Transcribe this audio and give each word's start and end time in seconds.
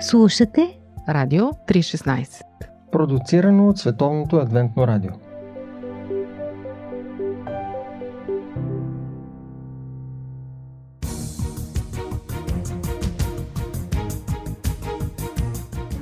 Слушате 0.00 0.78
Радио 1.08 1.44
316 1.44 2.42
Продуцирано 2.92 3.68
от 3.68 3.78
Световното 3.78 4.36
адвентно 4.36 4.86
радио 4.86 5.10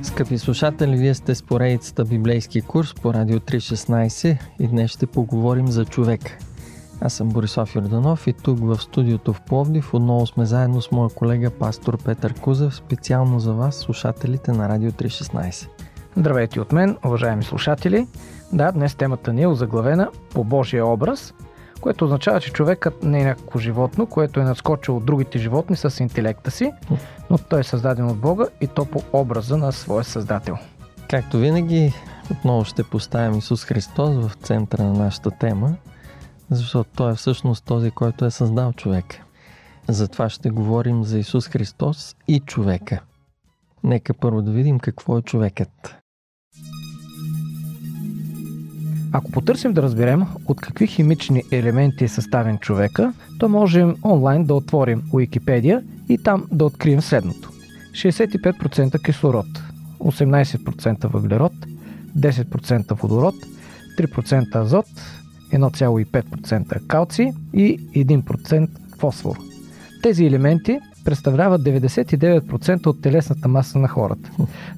Скъпи 0.02 0.38
слушатели, 0.38 0.96
вие 0.96 1.14
сте 1.14 1.34
с 1.34 1.42
поредицата 1.42 2.04
Библейски 2.04 2.61
курс 2.61 2.95
по 2.95 3.14
Радио 3.14 3.38
316 3.38 4.38
и 4.61 4.66
днес 4.66 4.90
ще 4.90 5.06
поговорим 5.06 5.68
за 5.68 5.84
човек. 5.84 6.43
Аз 7.05 7.12
съм 7.12 7.29
Борисов 7.29 7.75
Йорданов 7.75 8.27
и 8.27 8.32
тук 8.32 8.59
в 8.59 8.79
студиото 8.79 9.32
в 9.32 9.41
Пловдив 9.41 9.95
отново 9.95 10.27
сме 10.27 10.45
заедно 10.45 10.82
с 10.82 10.91
моя 10.91 11.11
колега 11.11 11.50
пастор 11.50 11.99
Петър 12.04 12.35
Кузев, 12.35 12.75
специално 12.75 13.40
за 13.40 13.53
вас, 13.53 13.76
слушателите 13.76 14.53
на 14.53 14.68
Радио 14.68 14.90
316. 14.90 15.68
Здравейте 16.17 16.61
от 16.61 16.72
мен, 16.72 16.96
уважаеми 17.04 17.45
слушатели. 17.45 18.07
Да, 18.53 18.72
днес 18.72 18.95
темата 18.95 19.32
ни 19.32 19.43
е 19.43 19.46
озаглавена 19.46 20.11
по 20.35 20.45
Божия 20.45 20.86
образ, 20.86 21.35
което 21.81 22.04
означава, 22.04 22.40
че 22.40 22.53
човекът 22.53 23.03
не 23.03 23.21
е 23.21 23.25
някакво 23.25 23.59
животно, 23.59 24.07
което 24.07 24.40
е 24.40 24.45
надскочило 24.45 24.96
от 24.96 25.04
другите 25.04 25.39
животни 25.39 25.76
с 25.76 26.00
интелекта 26.00 26.50
си, 26.50 26.73
но 27.31 27.39
той 27.39 27.61
е 27.61 27.64
създаден 27.64 28.07
от 28.07 28.17
Бога 28.17 28.45
и 28.61 28.67
то 28.67 28.84
по 28.84 29.03
образа 29.12 29.57
на 29.57 29.73
своя 29.73 30.04
създател. 30.04 30.57
Както 31.11 31.39
винаги, 31.39 31.93
отново 32.31 32.64
ще 32.64 32.83
поставим 32.83 33.39
Исус 33.39 33.64
Христос 33.64 34.17
в 34.17 34.33
центъра 34.42 34.83
на 34.83 34.92
нашата 34.92 35.31
тема, 35.31 35.77
защото 36.50 36.91
Той 36.97 37.12
е 37.12 37.14
всъщност 37.14 37.64
този, 37.64 37.91
който 37.91 38.25
е 38.25 38.30
създал 38.30 38.72
човека. 38.72 39.22
Затова 39.89 40.28
ще 40.28 40.50
говорим 40.50 41.05
за 41.05 41.19
Исус 41.19 41.48
Христос 41.48 42.17
и 42.28 42.41
човека. 42.41 43.03
Нека 43.84 44.14
първо 44.14 44.42
да 44.42 44.50
видим 44.50 44.78
какво 44.78 45.19
е 45.19 45.22
човекът. 45.22 45.95
Ако 49.12 49.31
потърсим 49.31 49.72
да 49.72 49.83
разберем 49.83 50.27
от 50.47 50.61
какви 50.61 50.87
химични 50.87 51.42
елементи 51.53 52.05
е 52.05 52.09
съставен 52.09 52.59
човека, 52.59 53.12
то 53.39 53.48
можем 53.48 53.97
онлайн 54.05 54.45
да 54.45 54.55
отворим 54.55 55.03
Уикипедия 55.12 55.83
и 56.09 56.19
там 56.19 56.47
да 56.53 56.65
открием 56.65 57.00
следното. 57.00 57.50
65% 57.92 59.05
кислород, 59.05 59.47
18% 59.98 61.06
въглерод, 61.06 61.53
10% 62.19 63.00
водород, 63.03 63.34
3% 63.98 64.56
азот, 64.56 64.87
1,5% 65.53 66.87
калци 66.87 67.33
и 67.53 67.78
1% 67.97 68.69
фосфор. 68.98 69.37
Тези 70.03 70.27
елементи 70.27 70.78
представляват 71.05 71.62
99% 71.62 72.87
от 72.87 73.03
телесната 73.03 73.48
маса 73.48 73.78
на 73.78 73.89
хората. 73.89 74.31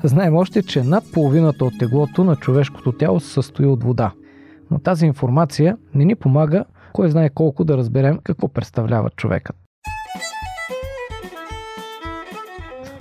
Знаем 0.05 0.37
още, 0.37 0.63
че 0.63 0.83
над 0.83 1.05
половината 1.13 1.65
от 1.65 1.79
теглото 1.79 2.25
на 2.25 2.37
човешкото 2.37 2.93
тяло 2.93 3.21
се 3.21 3.33
състои 3.33 3.67
от 3.67 3.85
вода. 3.85 4.13
Но 4.71 4.79
тази 4.79 5.07
информация 5.07 5.77
не 5.95 6.05
ни 6.05 6.15
помага 6.15 6.65
кой 6.93 7.11
знае 7.11 7.31
колко 7.31 7.65
да 7.65 7.77
разберем 7.77 8.19
какво 8.25 8.49
представлява 8.49 9.11
човекът. 9.11 9.57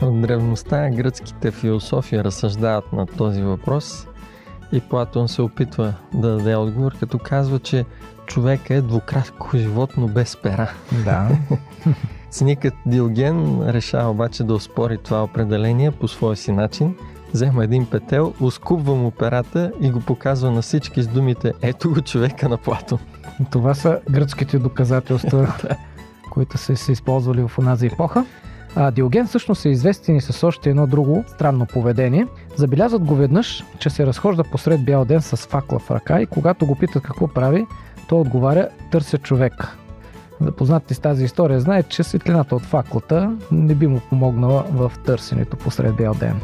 От 0.02 0.22
древността 0.22 0.90
гръцките 0.90 1.52
философи 1.52 2.24
разсъждават 2.24 2.94
на 2.94 3.06
този 3.06 3.42
въпрос 3.42 4.08
и 4.76 4.82
Платон 4.82 5.28
се 5.28 5.42
опитва 5.42 5.94
да 6.14 6.38
даде 6.38 6.56
отговор, 6.56 6.96
като 7.00 7.20
казва, 7.20 7.60
че 7.60 7.86
човек 8.26 8.70
е 8.70 8.82
двукратко 8.82 9.58
животно 9.58 10.08
без 10.08 10.38
пера. 10.38 10.72
Да. 11.06 11.30
Циникът 12.30 12.74
Дилген 12.86 13.70
решава 13.70 14.12
обаче 14.12 14.44
да 14.44 14.54
оспори 14.54 14.98
това 14.98 15.24
определение 15.24 15.92
по 15.92 16.08
своя 16.08 16.36
си 16.36 16.52
начин. 16.52 16.96
Взема 17.34 17.64
един 17.64 17.86
петел, 17.86 18.34
ускубва 18.40 18.96
му 18.96 19.12
перата 19.12 19.72
и 19.82 19.92
го 19.92 20.00
показва 20.00 20.52
на 20.52 20.62
всички 20.62 21.04
с 21.04 21.08
думите 21.08 21.54
Ето 21.62 21.94
го 21.94 22.02
човека 22.02 22.50
на 22.50 22.58
Платон. 22.58 23.00
Това 23.52 23.74
са 23.74 24.00
гръцките 24.10 24.60
доказателства, 24.60 25.54
които 26.32 26.58
са 26.58 26.76
се 26.76 26.92
използвали 26.92 27.48
в 27.48 27.60
онази 27.60 27.88
епоха. 27.88 28.26
А 28.76 28.92
Диоген 28.92 29.28
всъщност 29.28 29.66
е 29.66 29.70
известен 29.70 30.16
и 30.16 30.22
с 30.22 30.48
още 30.48 30.70
едно 30.70 30.88
друго 30.88 31.24
странно 31.28 31.66
поведение. 31.66 32.28
Забелязват 32.56 33.04
го 33.04 33.16
веднъж, 33.16 33.64
че 33.80 33.90
се 33.90 34.06
разхожда 34.06 34.44
посред 34.44 34.86
бял 34.86 35.06
ден 35.06 35.22
с 35.22 35.38
факла 35.38 35.80
в 35.80 35.92
ръка 35.92 36.22
и 36.22 36.26
когато 36.26 36.66
го 36.66 36.76
питат 36.76 37.04
какво 37.04 37.28
прави, 37.28 37.66
той 38.08 38.20
отговаря 38.20 38.68
търся 38.92 39.18
човек. 39.18 39.78
Запознатите 40.42 40.94
с 40.94 41.00
тази 41.00 41.26
история 41.26 41.60
знаят, 41.60 41.90
че 41.90 42.04
светлината 42.04 42.56
от 42.56 42.64
факлата 42.64 43.38
не 43.52 43.76
би 43.76 43.88
му 43.88 44.00
помогнала 44.10 44.66
в 44.72 44.92
търсенето 45.06 45.58
посред 45.58 45.96
бял 45.96 46.14
ден. 46.14 46.40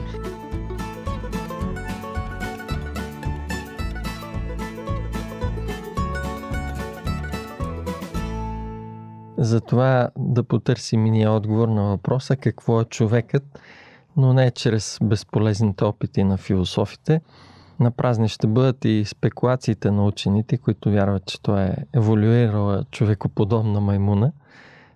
Затова 9.42 10.10
да 10.18 10.44
потърсим 10.44 11.06
и 11.06 11.12
ние 11.12 11.28
отговор 11.28 11.68
на 11.68 11.84
въпроса 11.84 12.36
какво 12.36 12.82
е 12.82 12.86
човекът, 12.86 13.60
но 14.18 14.34
не 14.34 14.52
чрез 14.52 14.98
безполезните 15.04 15.84
опити 15.84 16.24
на 16.24 16.38
философите. 16.38 17.22
На 17.80 17.92
празни 17.92 18.30
ще 18.30 18.48
бъдат 18.48 18.86
и 18.86 19.06
спекулациите 19.06 19.92
на 19.92 20.06
учените, 20.06 20.58
които 20.58 20.92
вярват, 20.92 21.26
че 21.26 21.42
той 21.42 21.62
е 21.62 21.76
еволюирала 21.94 22.84
човекоподобна 22.92 23.82
маймуна. 23.82 24.32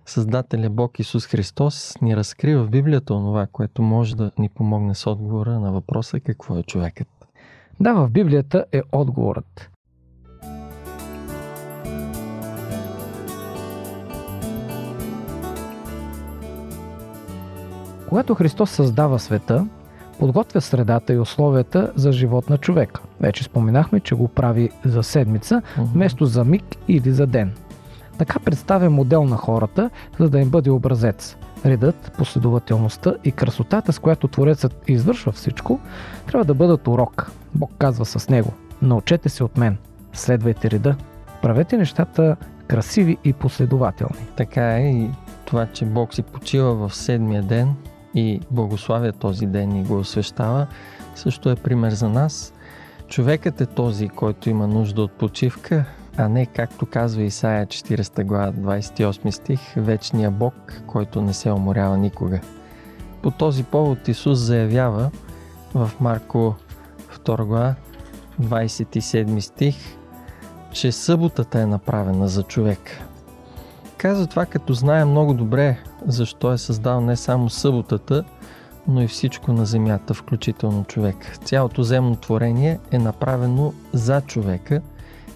Създателя 0.06 0.70
Бог 0.70 0.98
Исус 0.98 1.26
Христос 1.26 2.00
ни 2.02 2.16
разкрива 2.16 2.64
в 2.64 2.70
Библията 2.70 3.14
онова, 3.14 3.46
което 3.46 3.82
може 3.82 4.16
да 4.16 4.30
ни 4.38 4.48
помогне 4.48 4.94
с 4.94 5.10
отговора 5.10 5.60
на 5.60 5.72
въпроса 5.72 6.20
какво 6.20 6.58
е 6.58 6.62
човекът. 6.62 7.08
Да, 7.80 7.92
в 7.94 8.10
Библията 8.10 8.64
е 8.72 8.82
отговорът. 8.92 9.70
Когато 18.08 18.34
Христос 18.34 18.70
създава 18.70 19.18
света, 19.18 19.66
подготвя 20.18 20.60
средата 20.60 21.12
и 21.12 21.18
условията 21.18 21.92
за 21.96 22.12
живот 22.12 22.50
на 22.50 22.58
човека. 22.58 23.00
Вече 23.20 23.44
споменахме, 23.44 24.00
че 24.00 24.14
го 24.14 24.28
прави 24.28 24.70
за 24.84 25.02
седмица, 25.02 25.62
вместо 25.78 26.26
за 26.26 26.44
миг 26.44 26.64
или 26.88 27.12
за 27.12 27.26
ден. 27.26 27.52
Така 28.18 28.38
представя 28.38 28.90
модел 28.90 29.24
на 29.24 29.36
хората, 29.36 29.90
за 30.18 30.28
да 30.28 30.40
им 30.40 30.50
бъде 30.50 30.70
образец. 30.70 31.36
Редът, 31.66 32.12
последователността 32.18 33.14
и 33.24 33.32
красотата, 33.32 33.92
с 33.92 33.98
която 33.98 34.28
Творецът 34.28 34.84
извършва 34.88 35.32
всичко, 35.32 35.80
трябва 36.26 36.44
да 36.44 36.54
бъдат 36.54 36.88
урок. 36.88 37.30
Бог 37.54 37.70
казва 37.78 38.04
с 38.04 38.28
него. 38.28 38.52
Научете 38.82 39.28
се 39.28 39.44
от 39.44 39.56
мен. 39.56 39.76
Следвайте 40.12 40.70
реда. 40.70 40.96
Правете 41.42 41.76
нещата 41.76 42.36
красиви 42.68 43.16
и 43.24 43.32
последователни. 43.32 44.26
Така 44.36 44.76
е 44.76 44.90
и 44.90 45.10
това, 45.44 45.66
че 45.66 45.84
Бог 45.84 46.14
си 46.14 46.22
почива 46.22 46.88
в 46.88 46.94
седмия 46.94 47.42
ден 47.42 47.74
и 48.16 48.40
благославя 48.50 49.12
този 49.12 49.46
ден 49.46 49.76
и 49.76 49.84
го 49.84 49.98
освещава, 49.98 50.66
също 51.14 51.50
е 51.50 51.56
пример 51.56 51.92
за 51.92 52.08
нас. 52.08 52.52
Човекът 53.08 53.60
е 53.60 53.66
този, 53.66 54.08
който 54.08 54.50
има 54.50 54.66
нужда 54.66 55.02
от 55.02 55.12
почивка, 55.12 55.84
а 56.16 56.28
не, 56.28 56.46
както 56.46 56.86
казва 56.86 57.22
Исаия 57.22 57.66
40 57.66 58.24
глава 58.24 58.52
28 58.52 59.30
стих, 59.30 59.60
вечния 59.76 60.30
Бог, 60.30 60.82
който 60.86 61.22
не 61.22 61.32
се 61.32 61.50
уморява 61.50 61.96
никога. 61.96 62.40
По 63.22 63.30
този 63.30 63.64
повод 63.64 64.08
Исус 64.08 64.38
заявява 64.38 65.10
в 65.74 65.90
Марко 66.00 66.54
2 67.24 67.44
глава 67.44 67.74
27 68.42 69.40
стих, 69.40 69.76
че 70.72 70.92
съботата 70.92 71.60
е 71.60 71.66
направена 71.66 72.28
за 72.28 72.42
човек. 72.42 73.00
Казва 73.98 74.26
това, 74.26 74.46
като 74.46 74.72
знае 74.72 75.04
много 75.04 75.34
добре 75.34 75.78
защо 76.06 76.52
е 76.52 76.58
създал 76.58 77.00
не 77.00 77.16
само 77.16 77.50
съботата, 77.50 78.24
но 78.88 79.02
и 79.02 79.08
всичко 79.08 79.52
на 79.52 79.66
земята, 79.66 80.14
включително 80.14 80.84
човек. 80.84 81.38
Цялото 81.44 81.82
земно 81.82 82.16
творение 82.16 82.78
е 82.90 82.98
направено 82.98 83.72
за 83.92 84.20
човека 84.20 84.80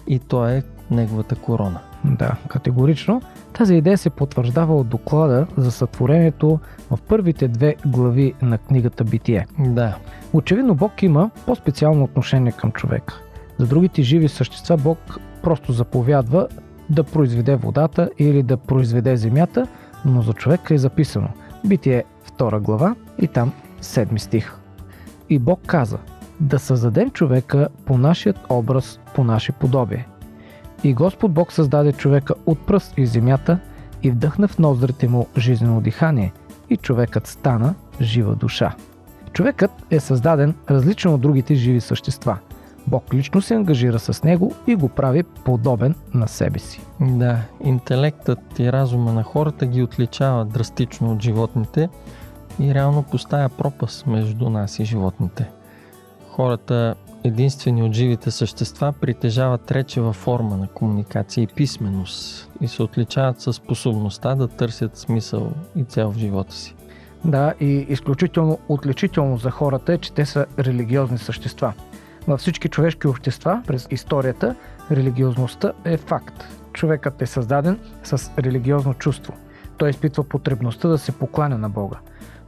и 0.07 0.19
то 0.19 0.47
е 0.47 0.63
неговата 0.91 1.35
корона. 1.35 1.79
Да, 2.05 2.35
категорично. 2.47 3.21
Тази 3.53 3.75
идея 3.75 3.97
се 3.97 4.09
потвърждава 4.09 4.75
от 4.75 4.89
доклада 4.89 5.47
за 5.57 5.71
сътворението 5.71 6.59
в 6.91 6.99
първите 7.07 7.47
две 7.47 7.75
глави 7.85 8.33
на 8.41 8.57
книгата 8.57 9.03
Битие. 9.03 9.47
Да. 9.59 9.97
Очевидно 10.33 10.75
Бог 10.75 11.03
има 11.03 11.29
по-специално 11.45 12.03
отношение 12.03 12.51
към 12.51 12.71
човека. 12.71 13.21
За 13.57 13.67
другите 13.67 14.01
живи 14.01 14.29
същества 14.29 14.77
Бог 14.77 14.97
просто 15.43 15.71
заповядва 15.73 16.47
да 16.91 17.03
произведе 17.03 17.55
водата 17.55 18.09
или 18.19 18.43
да 18.43 18.57
произведе 18.57 19.17
земята, 19.17 19.67
но 20.05 20.21
за 20.21 20.33
човека 20.33 20.73
е 20.73 20.77
записано. 20.77 21.27
Битие 21.65 22.03
2 22.37 22.59
глава 22.59 22.95
и 23.19 23.27
там 23.27 23.51
7 23.81 24.17
стих. 24.17 24.55
И 25.29 25.39
Бог 25.39 25.59
каза, 25.65 25.97
да 26.39 26.59
създадем 26.59 27.09
човека 27.09 27.67
по 27.85 27.97
нашият 27.97 28.37
образ, 28.49 28.99
по 29.15 29.23
наше 29.23 29.51
подобие. 29.51 30.07
И 30.83 30.93
Господ 30.93 31.31
Бог 31.31 31.51
създаде 31.51 31.93
човека 31.93 32.33
от 32.45 32.65
пръст 32.65 32.93
и 32.97 33.05
земята 33.05 33.59
и 34.03 34.11
вдъхна 34.11 34.47
в 34.47 34.59
ноздрите 34.59 35.07
му 35.07 35.27
жизнено 35.37 35.81
дихание 35.81 36.33
и 36.69 36.77
човекът 36.77 37.27
стана 37.27 37.75
жива 38.01 38.35
душа. 38.35 38.75
Човекът 39.33 39.71
е 39.89 39.99
създаден 39.99 40.55
различен 40.69 41.13
от 41.13 41.21
другите 41.21 41.55
живи 41.55 41.81
същества. 41.81 42.37
Бог 42.87 43.13
лично 43.13 43.41
се 43.41 43.53
ангажира 43.53 43.99
с 43.99 44.23
него 44.23 44.53
и 44.67 44.75
го 44.75 44.89
прави 44.89 45.23
подобен 45.23 45.95
на 46.13 46.27
себе 46.27 46.59
си. 46.59 46.81
Да, 47.01 47.37
интелектът 47.63 48.59
и 48.59 48.71
разума 48.71 49.13
на 49.13 49.23
хората 49.23 49.65
ги 49.65 49.83
отличава 49.83 50.45
драстично 50.45 51.11
от 51.11 51.21
животните 51.21 51.89
и 52.59 52.73
реално 52.73 53.03
поставя 53.03 53.49
пропаст 53.49 54.07
между 54.07 54.49
нас 54.49 54.79
и 54.79 54.85
животните. 54.85 55.49
Хората, 56.29 56.95
единствени 57.23 57.83
от 57.83 57.93
живите 57.93 58.31
същества, 58.31 58.93
притежават 59.01 59.71
речева 59.71 60.13
форма 60.13 60.57
на 60.57 60.67
комуникация 60.67 61.43
и 61.43 61.47
писменост 61.47 62.49
и 62.61 62.67
се 62.67 62.83
отличават 62.83 63.41
със 63.41 63.55
способността 63.55 64.35
да 64.35 64.47
търсят 64.47 64.97
смисъл 64.97 65.51
и 65.75 65.83
цел 65.83 66.11
в 66.11 66.17
живота 66.17 66.53
си. 66.53 66.75
Да, 67.25 67.53
и 67.59 67.85
изключително 67.89 68.59
отличително 68.69 69.37
за 69.37 69.51
хората 69.51 69.93
е, 69.93 69.97
че 69.97 70.13
те 70.13 70.25
са 70.25 70.45
религиозни 70.59 71.17
същества. 71.17 71.73
Във 72.27 72.39
всички 72.39 72.69
човешки 72.69 73.07
общества 73.07 73.63
през 73.67 73.87
историята 73.91 74.55
религиозността 74.91 75.71
е 75.85 75.97
факт. 75.97 76.47
Човекът 76.73 77.21
е 77.21 77.25
създаден 77.25 77.79
с 78.03 78.31
религиозно 78.39 78.93
чувство. 78.93 79.33
Той 79.77 79.89
изпитва 79.89 80.23
потребността 80.23 80.87
да 80.87 80.97
се 80.97 81.11
покланя 81.11 81.57
на 81.57 81.69
Бога. 81.69 81.97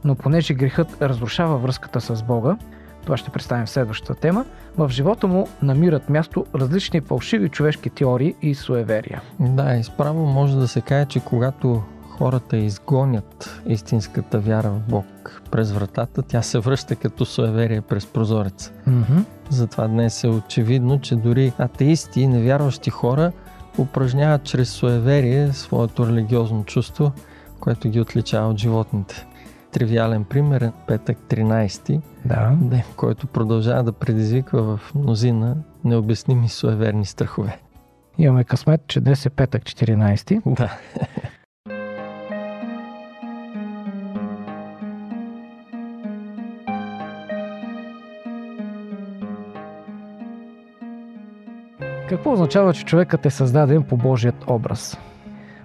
Но 0.04 0.14
понеже 0.14 0.54
грехът 0.54 1.02
разрушава 1.02 1.58
връзката 1.58 2.00
с 2.00 2.22
Бога, 2.22 2.56
това 3.04 3.16
ще 3.16 3.30
представим 3.30 3.66
в 3.66 3.70
следващата 3.70 4.14
тема, 4.14 4.44
в 4.76 4.88
живота 4.88 5.26
му 5.26 5.48
намират 5.62 6.10
място 6.10 6.46
различни 6.54 7.00
фалшиви 7.00 7.48
човешки 7.48 7.90
теории 7.90 8.34
и 8.42 8.54
суеверия. 8.54 9.22
Да, 9.40 9.74
изправо 9.74 10.26
може 10.26 10.56
да 10.56 10.68
се 10.68 10.80
каже, 10.80 11.06
че 11.06 11.20
когато 11.20 11.82
хората 12.18 12.56
изгонят 12.56 13.60
истинската 13.66 14.38
вяра 14.38 14.70
в 14.70 14.80
Бог 14.88 15.42
през 15.50 15.72
вратата, 15.72 16.22
тя 16.22 16.42
се 16.42 16.58
връща 16.58 16.96
като 16.96 17.24
суеверие 17.24 17.80
през 17.80 18.06
прозореца. 18.06 18.72
Mm-hmm. 18.88 19.24
Затова 19.50 19.88
днес 19.88 20.24
е 20.24 20.28
очевидно, 20.28 21.00
че 21.00 21.16
дори 21.16 21.52
атеисти 21.58 22.20
и 22.20 22.26
невярващи 22.26 22.90
хора 22.90 23.32
упражняват 23.78 24.44
чрез 24.44 24.70
суеверие 24.70 25.52
своето 25.52 26.06
религиозно 26.06 26.64
чувство, 26.64 27.12
което 27.60 27.88
ги 27.88 28.00
отличава 28.00 28.50
от 28.50 28.58
животните. 28.58 29.26
Тривиален 29.72 30.24
пример 30.24 30.60
е 30.60 30.72
петък 30.86 31.18
13, 31.28 32.00
Да. 32.24 32.52
ден, 32.60 32.82
който 32.96 33.26
продължава 33.26 33.82
да 33.82 33.92
предизвиква 33.92 34.76
в 34.76 34.94
мнозина 34.94 35.56
необясними 35.84 36.48
суеверни 36.48 37.06
страхове. 37.06 37.58
Имаме 38.18 38.44
късмет, 38.44 38.80
че 38.86 39.00
днес 39.00 39.26
е 39.26 39.30
петък 39.30 39.62
14. 39.62 40.42
Да. 40.46 40.78
Какво 52.14 52.32
означава, 52.32 52.72
че 52.72 52.84
човекът 52.84 53.26
е 53.26 53.30
създаден 53.30 53.82
по 53.82 53.96
Божият 53.96 54.44
образ? 54.46 54.98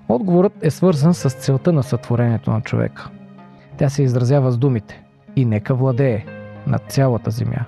Отговорът 0.08 0.54
е 0.62 0.72
свързан 0.72 1.14
с 1.14 1.30
целта 1.30 1.74
на 1.74 1.84
сътворението 1.84 2.52
на 2.52 2.62
човека. 2.62 3.10
Тя 3.78 3.90
се 3.90 4.04
изразява 4.04 4.52
с 4.52 4.58
думите 4.58 5.04
и 5.36 5.46
нека 5.46 5.76
владее 5.76 6.26
над 6.68 6.82
цялата 6.88 7.32
земя. 7.32 7.66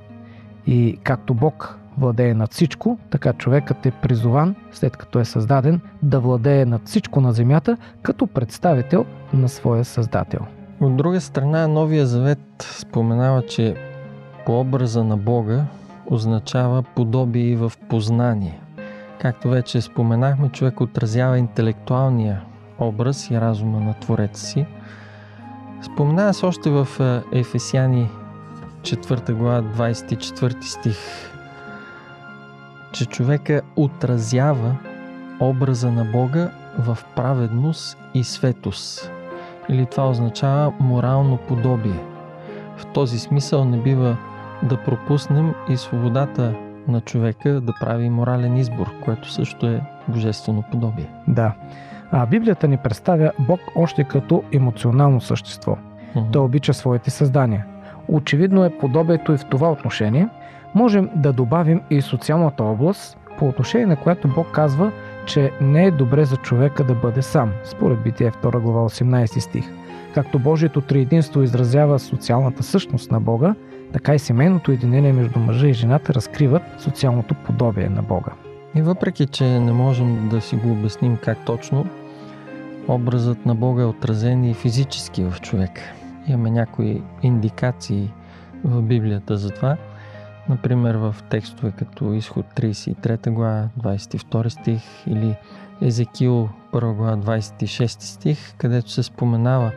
И 0.68 1.00
както 1.04 1.34
Бог 1.34 1.78
владее 1.98 2.34
над 2.34 2.52
всичко, 2.52 2.98
така 3.10 3.34
човекът 3.34 3.86
е 3.86 3.92
призован, 3.92 4.56
след 4.72 4.98
като 4.98 5.20
е 5.20 5.26
създаден, 5.26 5.82
да 6.04 6.20
владее 6.20 6.66
над 6.66 6.82
всичко 6.86 7.22
на 7.22 7.34
земята, 7.34 7.78
като 8.02 8.28
представител 8.28 9.06
на 9.34 9.50
своя 9.50 9.86
Създател. 9.86 10.42
От 10.80 10.96
друга 10.96 11.22
страна, 11.22 11.68
Новия 11.68 12.06
Завет 12.06 12.40
споменава, 12.60 13.46
че 13.46 13.76
по 14.46 14.60
образа 14.60 15.04
на 15.04 15.18
Бога 15.18 15.66
означава 16.06 16.84
подобие 16.84 17.56
в 17.56 17.72
познание. 17.90 18.61
Както 19.22 19.50
вече 19.50 19.82
споменахме, 19.82 20.50
човек 20.50 20.82
отразява 20.82 21.38
интелектуалния 21.38 22.42
образ 22.80 23.30
и 23.30 23.42
разума 23.42 23.80
на 23.80 23.94
Твореца 23.94 24.46
си. 24.46 24.66
Споменава 25.82 26.34
се 26.34 26.46
още 26.46 26.70
в 26.70 26.88
е, 27.00 27.40
Ефесяни 27.40 28.10
4 28.82 29.34
глава 29.34 29.62
24 29.62 30.62
стих, 30.62 30.98
че 32.94 33.06
човека 33.06 33.62
отразява 33.76 34.76
образа 35.40 35.92
на 35.92 36.06
Бога 36.06 36.52
в 36.80 36.98
праведност 37.16 37.98
и 38.14 38.24
светост. 38.24 39.12
Или 39.70 39.86
това 39.86 40.10
означава 40.10 40.74
морално 40.80 41.38
подобие. 41.38 42.00
В 42.78 42.86
този 42.86 43.20
смисъл 43.20 43.66
не 43.66 43.78
бива 43.78 44.18
да 44.64 44.78
пропуснем 44.78 45.54
и 45.70 45.78
свободата 45.78 46.54
на 46.88 47.02
човека 47.02 47.62
да 47.62 47.74
прави 47.82 48.10
морален 48.10 48.58
избор, 48.58 48.92
което 49.04 49.32
също 49.32 49.68
е 49.68 49.82
божествено 50.08 50.64
подобие. 50.72 51.10
Да. 51.28 51.54
А 52.12 52.26
Библията 52.26 52.68
ни 52.68 52.78
представя 52.78 53.32
Бог 53.40 53.60
още 53.76 54.04
като 54.04 54.44
емоционално 54.52 55.22
същество. 55.22 55.78
Той 56.32 56.42
обича 56.42 56.74
своите 56.74 57.10
създания. 57.10 57.66
Очевидно 58.08 58.66
е 58.66 58.78
подобието 58.78 59.34
и 59.34 59.38
в 59.38 59.46
това 59.46 59.72
отношение. 59.72 60.28
Можем 60.76 61.10
да 61.16 61.34
добавим 61.34 61.82
и 61.90 62.02
социалната 62.02 62.64
област, 62.64 63.18
по 63.38 63.48
отношение 63.48 63.86
на 63.86 63.96
която 63.96 64.28
Бог 64.28 64.48
казва, 64.52 64.92
че 65.26 65.52
не 65.62 65.86
е 65.86 65.92
добре 65.92 66.26
за 66.26 66.38
човека 66.38 66.84
да 66.84 66.96
бъде 66.96 67.22
сам, 67.22 67.52
според 67.64 68.04
Битие 68.04 68.32
2 68.32 68.60
глава 68.60 68.90
18 68.90 69.40
стих. 69.40 69.66
Както 70.14 70.40
Божието 70.40 70.82
триединство 70.82 71.44
изразява 71.44 72.00
социалната 72.00 72.64
същност 72.64 73.12
на 73.12 73.20
Бога, 73.20 73.56
така 73.94 74.16
и 74.16 74.20
семейното 74.20 74.72
единение 74.72 75.14
между 75.14 75.40
мъжа 75.40 75.68
и 75.68 75.74
жената 75.74 76.14
разкриват 76.14 76.62
социалното 76.80 77.36
подобие 77.36 77.90
на 77.90 78.02
Бога. 78.02 78.32
И 78.76 78.82
въпреки, 78.82 79.28
че 79.28 79.60
не 79.60 79.72
можем 79.72 80.30
да 80.30 80.42
си 80.42 80.56
го 80.56 80.72
обясним 80.72 81.18
как 81.24 81.46
точно, 81.46 81.86
образът 82.88 83.46
на 83.46 83.56
Бога 83.56 83.82
е 83.82 83.86
отразен 83.86 84.44
и 84.44 84.54
физически 84.54 85.24
в 85.24 85.42
човека. 85.42 85.82
Имаме 86.28 86.52
някои 86.52 87.02
индикации 87.22 88.10
в 88.64 88.82
Библията 88.82 89.38
за 89.38 89.50
това. 89.50 89.78
Например, 90.50 90.96
в 90.96 91.16
текстове 91.30 91.72
като 91.72 92.14
Изход 92.14 92.46
33 92.56 93.32
глава, 93.32 93.70
22 93.80 94.48
стих 94.48 94.82
или 95.08 95.36
Езекил 95.82 96.50
1 96.74 96.94
глава, 96.94 97.18
26 97.18 97.86
стих, 97.86 98.54
където 98.58 98.92
се 98.92 99.04
споменава 99.04 99.72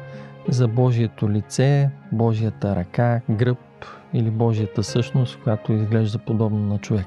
за 0.48 0.68
Божието 0.68 1.30
лице, 1.30 1.90
Божията 2.12 2.76
ръка, 2.76 3.20
гръб 3.30 3.58
или 4.14 4.30
Божията 4.30 4.82
същност, 4.82 5.38
която 5.44 5.72
изглежда 5.72 6.18
подобно 6.18 6.66
на 6.66 6.78
човек. 6.78 7.06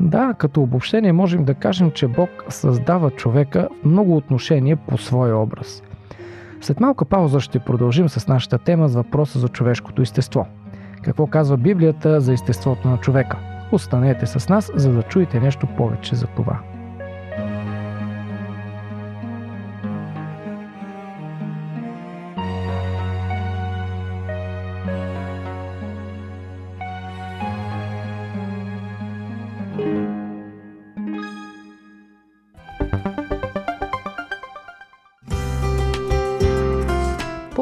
Да, 0.00 0.34
като 0.38 0.62
обобщение 0.62 1.12
можем 1.12 1.44
да 1.44 1.54
кажем, 1.54 1.90
че 1.90 2.08
Бог 2.08 2.30
създава 2.48 3.10
човека 3.10 3.68
в 3.82 3.84
много 3.84 4.16
отношения 4.16 4.76
по 4.76 4.98
своя 4.98 5.36
образ. 5.36 5.82
След 6.60 6.80
малка 6.80 7.04
пауза 7.04 7.40
ще 7.40 7.58
продължим 7.58 8.08
с 8.08 8.28
нашата 8.28 8.58
тема 8.58 8.88
с 8.88 8.94
въпроса 8.94 9.38
за 9.38 9.48
човешкото 9.48 10.02
естество. 10.02 10.46
Какво 11.02 11.26
казва 11.26 11.56
Библията 11.56 12.20
за 12.20 12.32
естеството 12.32 12.88
на 12.88 12.98
човека? 12.98 13.38
Останете 13.72 14.26
с 14.26 14.48
нас, 14.48 14.72
за 14.74 14.92
да 14.92 15.02
чуете 15.02 15.40
нещо 15.40 15.66
повече 15.76 16.14
за 16.14 16.26
това. 16.26 16.58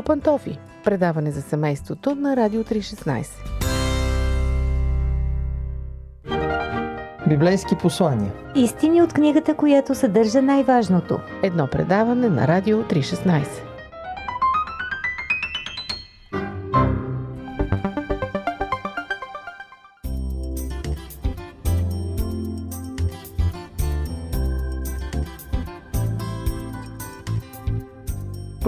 Пантофи. 0.05 0.59
Предаване 0.85 1.31
за 1.31 1.43
семейството 1.43 2.15
на 2.15 2.37
Радио 2.37 2.65
316. 2.65 3.27
Библейски 7.29 7.75
послания. 7.77 8.33
Истини 8.55 9.03
от 9.03 9.13
книгата, 9.13 9.55
която 9.55 9.95
съдържа 9.95 10.43
най-важното. 10.43 11.19
Едно 11.43 11.67
предаване 11.67 12.29
на 12.29 12.49
Радио 12.49 12.83
316. 12.83 13.74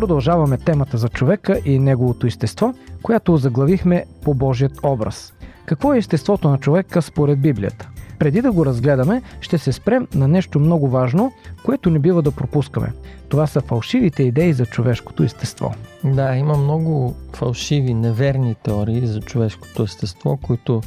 Продължаваме 0.07 0.59
темата 0.59 0.99
за 0.99 1.09
човека 1.09 1.61
и 1.65 1.79
неговото 1.79 2.27
естество, 2.27 2.75
която 3.03 3.37
заглавихме 3.37 4.05
по 4.25 4.35
Божият 4.35 4.73
образ. 4.83 5.35
Какво 5.65 5.95
е 5.95 5.99
естеството 5.99 6.49
на 6.49 6.59
човека 6.59 7.03
според 7.03 7.41
Библията? 7.41 7.89
Преди 8.19 8.43
да 8.43 8.53
го 8.53 8.67
разгледаме, 8.67 9.23
ще 9.41 9.59
се 9.59 9.73
спрем 9.73 10.07
на 10.15 10.29
нещо 10.29 10.61
много 10.61 10.89
важно, 10.89 11.33
което 11.65 11.91
не 11.91 11.99
бива 11.99 12.23
да 12.23 12.31
пропускаме. 12.31 12.93
Това 13.29 13.47
са 13.47 13.61
фалшивите 13.61 14.23
идеи 14.23 14.53
за 14.53 14.67
човешкото 14.67 15.23
естество. 15.23 15.75
Да, 16.05 16.37
има 16.37 16.57
много 16.57 17.15
фалшиви, 17.33 17.95
неверни 17.95 18.55
теории 18.55 19.07
за 19.07 19.21
човешкото 19.21 19.83
естество, 19.83 20.39
които 20.43 20.81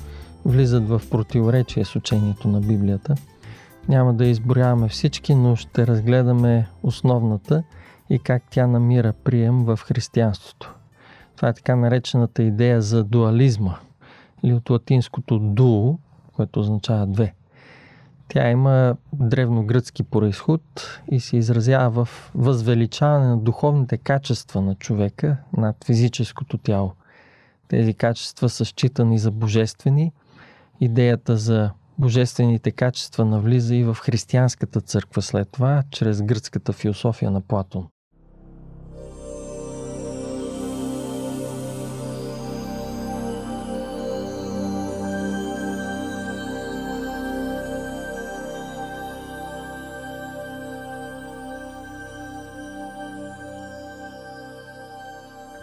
влизат 0.46 0.90
в 0.90 1.02
противоречие 1.10 1.86
с 1.86 1.96
учението 1.96 2.48
на 2.48 2.62
Библията. 2.62 3.16
Няма 3.90 4.14
да 4.14 4.26
изброяваме 4.26 4.88
всички, 4.88 5.36
но 5.36 5.56
ще 5.56 5.88
разгледаме 5.88 6.68
основната 6.84 7.64
и 8.10 8.20
как 8.20 8.44
тя 8.50 8.68
намира 8.68 9.14
прием 9.14 9.66
в 9.66 9.80
християнството. 9.84 10.76
Това 11.36 11.50
е 11.50 11.54
така 11.54 11.76
наречената 11.76 12.44
идея 12.44 12.82
за 12.82 13.04
дуализма, 13.04 13.76
или 14.44 14.54
от 14.54 14.70
латинското 14.70 15.40
дуо, 15.40 15.98
което 16.36 16.60
означава 16.60 17.08
две. 17.08 17.34
Тя 18.28 18.50
има 18.50 18.96
древногръцки 19.14 20.04
происход 20.04 20.62
и 21.12 21.20
се 21.20 21.38
изразява 21.38 22.06
в 22.06 22.32
възвеличаване 22.36 23.28
на 23.28 23.38
духовните 23.38 23.98
качества 23.98 24.62
на 24.62 24.76
човека 24.76 25.38
над 25.58 25.76
физическото 25.86 26.58
тяло. 26.58 26.94
Тези 27.68 27.94
качества 27.94 28.50
са 28.50 28.66
считани 28.66 29.20
за 29.20 29.32
божествени. 29.32 30.12
Идеята 30.82 31.38
за 31.38 31.72
божествените 31.98 32.72
качества 32.72 33.26
навлиза 33.26 33.76
и 33.76 33.84
в 33.84 33.98
християнската 34.02 34.82
църква 34.82 35.22
след 35.22 35.50
това, 35.52 35.84
чрез 35.92 36.22
гръцката 36.22 36.74
философия 36.74 37.32
на 37.32 37.42
Платон. 37.42 37.88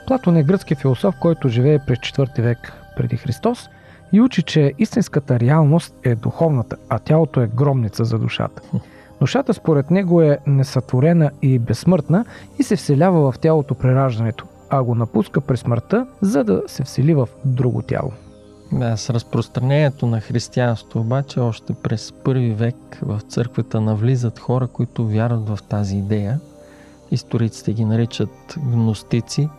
Платон 0.06 0.36
е 0.36 0.42
гръцки 0.42 0.74
философ, 0.74 1.14
който 1.20 1.48
живее 1.48 1.78
през 1.78 1.98
4 1.98 2.42
век 2.42 2.72
преди 2.96 3.16
Христос 3.16 3.68
и 4.12 4.20
учи, 4.20 4.42
че 4.42 4.72
истинската 4.78 5.40
реалност 5.40 5.94
е 6.04 6.14
духовната, 6.14 6.76
а 6.88 6.98
тялото 6.98 7.40
е 7.40 7.46
гробница 7.46 8.04
за 8.04 8.18
душата. 8.18 8.62
Душата 9.20 9.54
според 9.54 9.90
него 9.90 10.22
е 10.22 10.38
несътворена 10.46 11.30
и 11.42 11.58
безсмъртна 11.58 12.24
и 12.58 12.62
се 12.62 12.76
вселява 12.76 13.32
в 13.32 13.38
тялото 13.38 13.74
при 13.74 13.94
раждането, 13.94 14.44
а 14.70 14.82
го 14.82 14.94
напуска 14.94 15.40
през 15.40 15.60
смъртта, 15.60 16.06
за 16.20 16.44
да 16.44 16.62
се 16.66 16.84
всели 16.84 17.14
в 17.14 17.28
друго 17.44 17.82
тяло. 17.82 18.12
Да, 18.72 18.96
с 18.96 19.10
разпространението 19.10 20.06
на 20.06 20.20
християнство 20.20 21.00
обаче 21.00 21.40
още 21.40 21.74
през 21.82 22.12
първи 22.12 22.50
век 22.50 22.76
в 23.02 23.20
църквата 23.28 23.80
навлизат 23.80 24.38
хора, 24.38 24.66
които 24.66 25.08
вярват 25.08 25.48
в 25.48 25.58
тази 25.68 25.96
идея. 25.96 26.40
Историците 27.10 27.72
ги 27.72 27.84
наричат 27.84 28.54
гностици– 28.58 29.48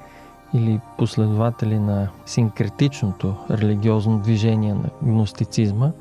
или 0.54 0.80
последователи 0.98 1.80
на 1.80 2.08
синкретичното 2.26 3.36
религиозно 3.52 4.20
движение 4.20 4.74
на 4.74 4.90
гностицизма. 5.04 5.92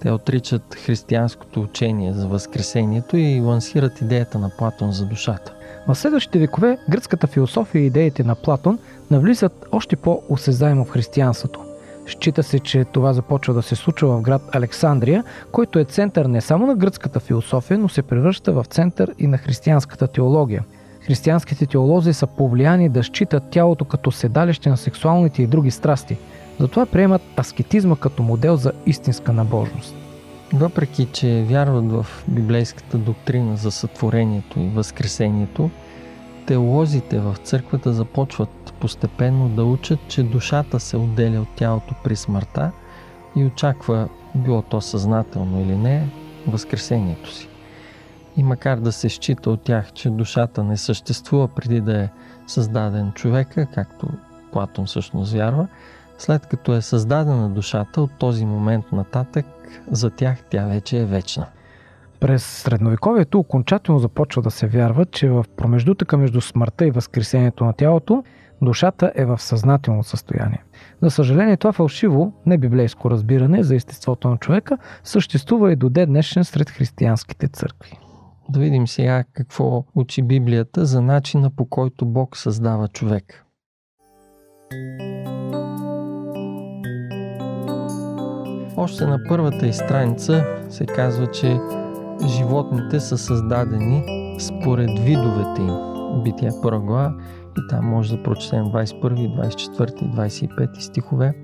Те 0.00 0.10
отричат 0.10 0.74
християнското 0.74 1.60
учение 1.60 2.12
за 2.12 2.28
Възкресението 2.28 3.16
и 3.16 3.40
лансират 3.40 4.00
идеята 4.00 4.38
на 4.38 4.50
Платон 4.58 4.92
за 4.92 5.06
душата. 5.06 5.52
В 5.88 5.94
следващите 5.94 6.38
векове 6.38 6.78
гръцката 6.88 7.26
философия 7.26 7.82
и 7.82 7.86
идеите 7.86 8.24
на 8.24 8.34
Платон 8.34 8.78
навлизат 9.10 9.66
още 9.72 9.96
по-осезаемо 9.96 10.84
в 10.84 10.90
християнството. 10.90 11.60
Счита 12.06 12.42
се, 12.42 12.58
че 12.58 12.84
това 12.84 13.12
започва 13.12 13.54
да 13.54 13.62
се 13.62 13.76
случва 13.76 14.16
в 14.16 14.22
град 14.22 14.42
Александрия, 14.52 15.24
който 15.52 15.78
е 15.78 15.84
център 15.84 16.24
не 16.24 16.40
само 16.40 16.66
на 16.66 16.74
гръцката 16.74 17.20
философия, 17.20 17.78
но 17.78 17.88
се 17.88 18.02
превръща 18.02 18.52
в 18.52 18.64
център 18.64 19.14
и 19.18 19.26
на 19.26 19.38
християнската 19.38 20.06
теология– 20.06 20.64
Християнските 21.00 21.66
теолози 21.66 22.12
са 22.12 22.26
повлияни 22.26 22.88
да 22.88 23.02
считат 23.02 23.50
тялото 23.50 23.84
като 23.84 24.12
седалище 24.12 24.68
на 24.68 24.76
сексуалните 24.76 25.42
и 25.42 25.46
други 25.46 25.70
страсти. 25.70 26.16
Затова 26.60 26.86
приемат 26.86 27.22
аскетизма 27.38 27.96
като 27.96 28.22
модел 28.22 28.56
за 28.56 28.72
истинска 28.86 29.32
набожност. 29.32 29.94
Въпреки, 30.52 31.08
че 31.12 31.44
вярват 31.48 31.92
в 31.92 32.06
библейската 32.28 32.98
доктрина 32.98 33.56
за 33.56 33.70
сътворението 33.70 34.60
и 34.60 34.68
възкресението, 34.68 35.70
теолозите 36.46 37.18
в 37.18 37.36
църквата 37.44 37.92
започват 37.92 38.74
постепенно 38.80 39.48
да 39.48 39.64
учат, 39.64 39.98
че 40.08 40.22
душата 40.22 40.80
се 40.80 40.96
отделя 40.96 41.40
от 41.40 41.48
тялото 41.56 41.94
при 42.04 42.16
смъртта 42.16 42.70
и 43.36 43.44
очаква, 43.44 44.08
било 44.34 44.62
то 44.62 44.80
съзнателно 44.80 45.60
или 45.60 45.76
не, 45.76 46.08
възкресението 46.46 47.34
си. 47.34 47.49
И 48.40 48.42
макар 48.42 48.78
да 48.78 48.92
се 48.92 49.08
счита 49.08 49.50
от 49.50 49.62
тях, 49.62 49.92
че 49.92 50.10
душата 50.10 50.64
не 50.64 50.76
съществува 50.76 51.48
преди 51.48 51.80
да 51.80 52.02
е 52.02 52.08
създаден 52.46 53.12
човека, 53.12 53.66
както 53.74 54.08
Платон 54.52 54.86
всъщност 54.86 55.32
вярва, 55.32 55.68
след 56.18 56.46
като 56.46 56.74
е 56.74 56.82
създадена 56.82 57.48
душата, 57.48 58.02
от 58.02 58.10
този 58.18 58.46
момент 58.46 58.92
нататък 58.92 59.46
за 59.90 60.10
тях 60.10 60.38
тя 60.50 60.66
вече 60.66 60.98
е 60.98 61.04
вечна. 61.04 61.46
През 62.20 62.44
средновековието 62.44 63.38
окончателно 63.38 63.98
започва 63.98 64.42
да 64.42 64.50
се 64.50 64.66
вярва, 64.66 65.04
че 65.04 65.28
в 65.28 65.44
промеждутъка 65.56 66.16
между 66.16 66.40
смъртта 66.40 66.86
и 66.86 66.90
възкресението 66.90 67.64
на 67.64 67.72
тялото, 67.72 68.24
душата 68.62 69.12
е 69.14 69.24
в 69.24 69.38
съзнателно 69.38 70.04
състояние. 70.04 70.64
За 71.02 71.10
съжаление, 71.10 71.56
това 71.56 71.72
фалшиво, 71.72 72.32
небиблейско 72.46 73.10
разбиране 73.10 73.62
за 73.62 73.74
естеството 73.74 74.28
на 74.28 74.36
човека 74.36 74.78
съществува 75.04 75.72
и 75.72 75.76
до 75.76 75.88
ден 75.88 76.08
днешен 76.08 76.44
сред 76.44 76.70
християнските 76.70 77.48
църкви. 77.48 77.99
Да 78.50 78.60
видим 78.60 78.88
сега 78.88 79.24
какво 79.32 79.84
учи 79.94 80.22
Библията 80.22 80.86
за 80.86 81.00
начина 81.00 81.50
по 81.50 81.64
който 81.64 82.06
Бог 82.06 82.36
създава 82.36 82.88
човек. 82.88 83.44
Още 88.76 89.06
на 89.06 89.20
първата 89.28 89.66
и 89.66 89.72
страница 89.72 90.44
се 90.70 90.86
казва, 90.86 91.26
че 91.26 91.60
животните 92.26 93.00
са 93.00 93.18
създадени 93.18 94.04
според 94.40 94.98
видовете 94.98 95.60
им. 95.60 95.74
Бития 96.22 96.52
първа 96.62 96.80
глава 96.80 97.14
и 97.58 97.60
там 97.70 97.84
може 97.84 98.16
да 98.16 98.22
прочетем 98.22 98.64
21, 98.64 99.02
24, 99.02 100.48
25 100.56 100.80
стихове. 100.80 101.34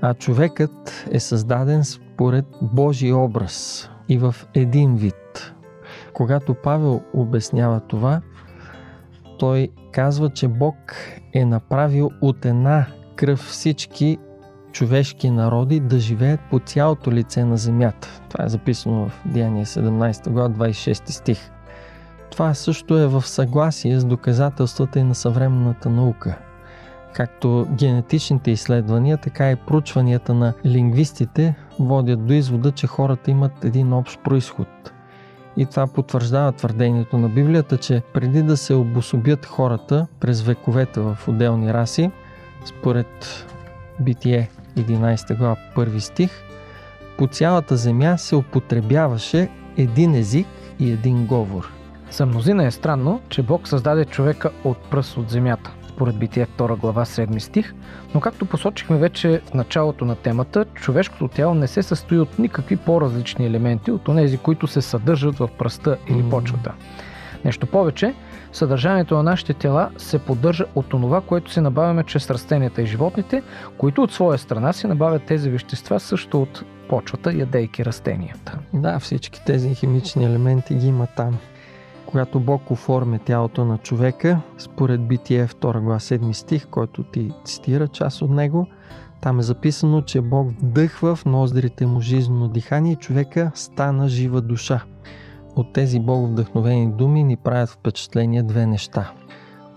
А 0.00 0.14
човекът 0.14 1.06
е 1.10 1.20
създаден 1.20 1.84
според 1.84 2.44
Божий 2.62 3.12
образ 3.12 3.88
и 4.08 4.18
в 4.18 4.34
един 4.54 4.96
вид. 4.96 5.53
Когато 6.14 6.54
Павел 6.54 7.02
обяснява 7.14 7.80
това, 7.80 8.20
той 9.38 9.68
казва, 9.92 10.30
че 10.30 10.48
Бог 10.48 10.76
е 11.32 11.44
направил 11.44 12.10
от 12.20 12.44
една 12.44 12.86
кръв 13.16 13.40
всички 13.40 14.18
човешки 14.72 15.30
народи 15.30 15.80
да 15.80 15.98
живеят 15.98 16.40
по 16.50 16.58
цялото 16.58 17.12
лице 17.12 17.44
на 17.44 17.56
земята. 17.56 18.20
Това 18.28 18.44
е 18.44 18.48
записано 18.48 19.08
в 19.08 19.22
Деяние 19.26 19.64
17 19.64 20.30
глава 20.30 20.48
26 20.48 21.10
стих. 21.10 21.50
Това 22.30 22.54
също 22.54 22.98
е 22.98 23.06
в 23.06 23.22
съгласие 23.22 24.00
с 24.00 24.04
доказателствата 24.04 24.98
и 24.98 25.02
на 25.02 25.14
съвременната 25.14 25.90
наука. 25.90 26.38
Както 27.12 27.66
генетичните 27.70 28.50
изследвания, 28.50 29.18
така 29.18 29.50
и 29.50 29.56
проучванията 29.56 30.34
на 30.34 30.54
лингвистите 30.66 31.54
водят 31.80 32.26
до 32.26 32.32
извода, 32.32 32.72
че 32.72 32.86
хората 32.86 33.30
имат 33.30 33.64
един 33.64 33.92
общ 33.92 34.20
происход– 34.24 34.68
и 35.56 35.66
това 35.66 35.86
потвърждава 35.86 36.52
твърдението 36.52 37.18
на 37.18 37.28
Библията, 37.28 37.78
че 37.78 38.02
преди 38.14 38.42
да 38.42 38.56
се 38.56 38.74
обособят 38.74 39.46
хората 39.46 40.06
през 40.20 40.42
вековете 40.42 41.00
в 41.00 41.18
отделни 41.28 41.74
раси, 41.74 42.10
според 42.64 43.46
Битие 44.00 44.50
11 44.76 45.38
глава 45.38 45.56
1 45.76 45.98
стих, 45.98 46.30
по 47.18 47.26
цялата 47.26 47.76
земя 47.76 48.16
се 48.16 48.36
употребяваше 48.36 49.48
един 49.76 50.14
език 50.14 50.46
и 50.78 50.90
един 50.90 51.26
говор. 51.26 51.70
За 52.10 52.26
мнозина 52.26 52.64
е 52.66 52.70
странно, 52.70 53.20
че 53.28 53.42
Бог 53.42 53.68
създаде 53.68 54.04
човека 54.04 54.50
от 54.64 54.78
пръст 54.78 55.16
от 55.16 55.30
земята 55.30 55.70
според 55.94 56.18
Битие 56.18 56.46
2 56.58 56.76
глава 56.78 57.04
7 57.04 57.38
стих, 57.38 57.74
но 58.14 58.20
както 58.20 58.46
посочихме 58.46 58.96
вече 58.96 59.40
в 59.50 59.54
началото 59.54 60.04
на 60.04 60.16
темата, 60.16 60.64
човешкото 60.74 61.28
тяло 61.28 61.54
не 61.54 61.66
се 61.66 61.82
състои 61.82 62.18
от 62.18 62.38
никакви 62.38 62.76
по-различни 62.76 63.46
елементи 63.46 63.90
от 63.90 64.04
тези, 64.04 64.38
които 64.38 64.66
се 64.66 64.82
съдържат 64.82 65.38
в 65.38 65.48
пръста 65.58 65.96
или 66.08 66.30
почвата. 66.30 66.72
Нещо 67.44 67.66
повече, 67.66 68.14
съдържанието 68.52 69.16
на 69.16 69.22
нашите 69.22 69.54
тела 69.54 69.90
се 69.96 70.18
поддържа 70.18 70.64
от 70.74 70.88
това, 70.88 71.20
което 71.20 71.50
се 71.50 71.60
набавяме 71.60 72.04
чрез 72.04 72.30
растенията 72.30 72.82
и 72.82 72.86
животните, 72.86 73.42
които 73.78 74.02
от 74.02 74.12
своя 74.12 74.38
страна 74.38 74.72
се 74.72 74.88
набавят 74.88 75.22
тези 75.22 75.50
вещества 75.50 76.00
също 76.00 76.42
от 76.42 76.64
почвата, 76.88 77.34
ядейки 77.34 77.84
растенията. 77.84 78.58
Да, 78.72 78.98
всички 78.98 79.44
тези 79.46 79.74
химични 79.74 80.24
елементи 80.24 80.74
ги 80.74 80.86
има 80.86 81.06
там 81.16 81.38
когато 82.14 82.40
Бог 82.40 82.70
оформя 82.70 83.18
тялото 83.18 83.64
на 83.64 83.78
човека, 83.78 84.40
според 84.58 85.06
Битие 85.06 85.46
2 85.46 85.80
глава 85.80 85.98
7 85.98 86.32
стих, 86.32 86.66
който 86.66 87.02
ти 87.02 87.32
цитира 87.44 87.88
част 87.88 88.22
от 88.22 88.30
него, 88.30 88.66
Там 89.20 89.38
е 89.38 89.42
записано, 89.42 90.02
че 90.02 90.20
Бог 90.20 90.48
вдъхва 90.62 91.16
в 91.16 91.24
ноздрите 91.24 91.86
му 91.86 92.00
жизнено 92.00 92.48
дихание 92.48 92.92
и 92.92 92.96
човека 92.96 93.50
стана 93.54 94.08
жива 94.08 94.40
душа. 94.40 94.84
От 95.56 95.72
тези 95.72 96.00
Бог 96.00 96.30
вдъхновени 96.30 96.92
думи 96.92 97.24
ни 97.24 97.36
правят 97.36 97.70
впечатление 97.70 98.42
две 98.42 98.66
неща. 98.66 99.12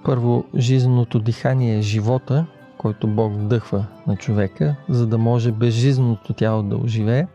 Първо, 0.04 0.44
жизненото 0.56 1.20
дихание 1.20 1.78
е 1.78 1.82
живота, 1.82 2.46
който 2.78 3.08
Бог 3.08 3.34
вдъхва 3.34 3.86
на 4.08 4.16
човека, 4.16 4.76
за 4.90 5.08
да 5.08 5.18
може 5.18 5.52
безжизненото 5.52 6.34
тяло 6.34 6.64
да 6.64 6.78
оживее. 6.78 7.28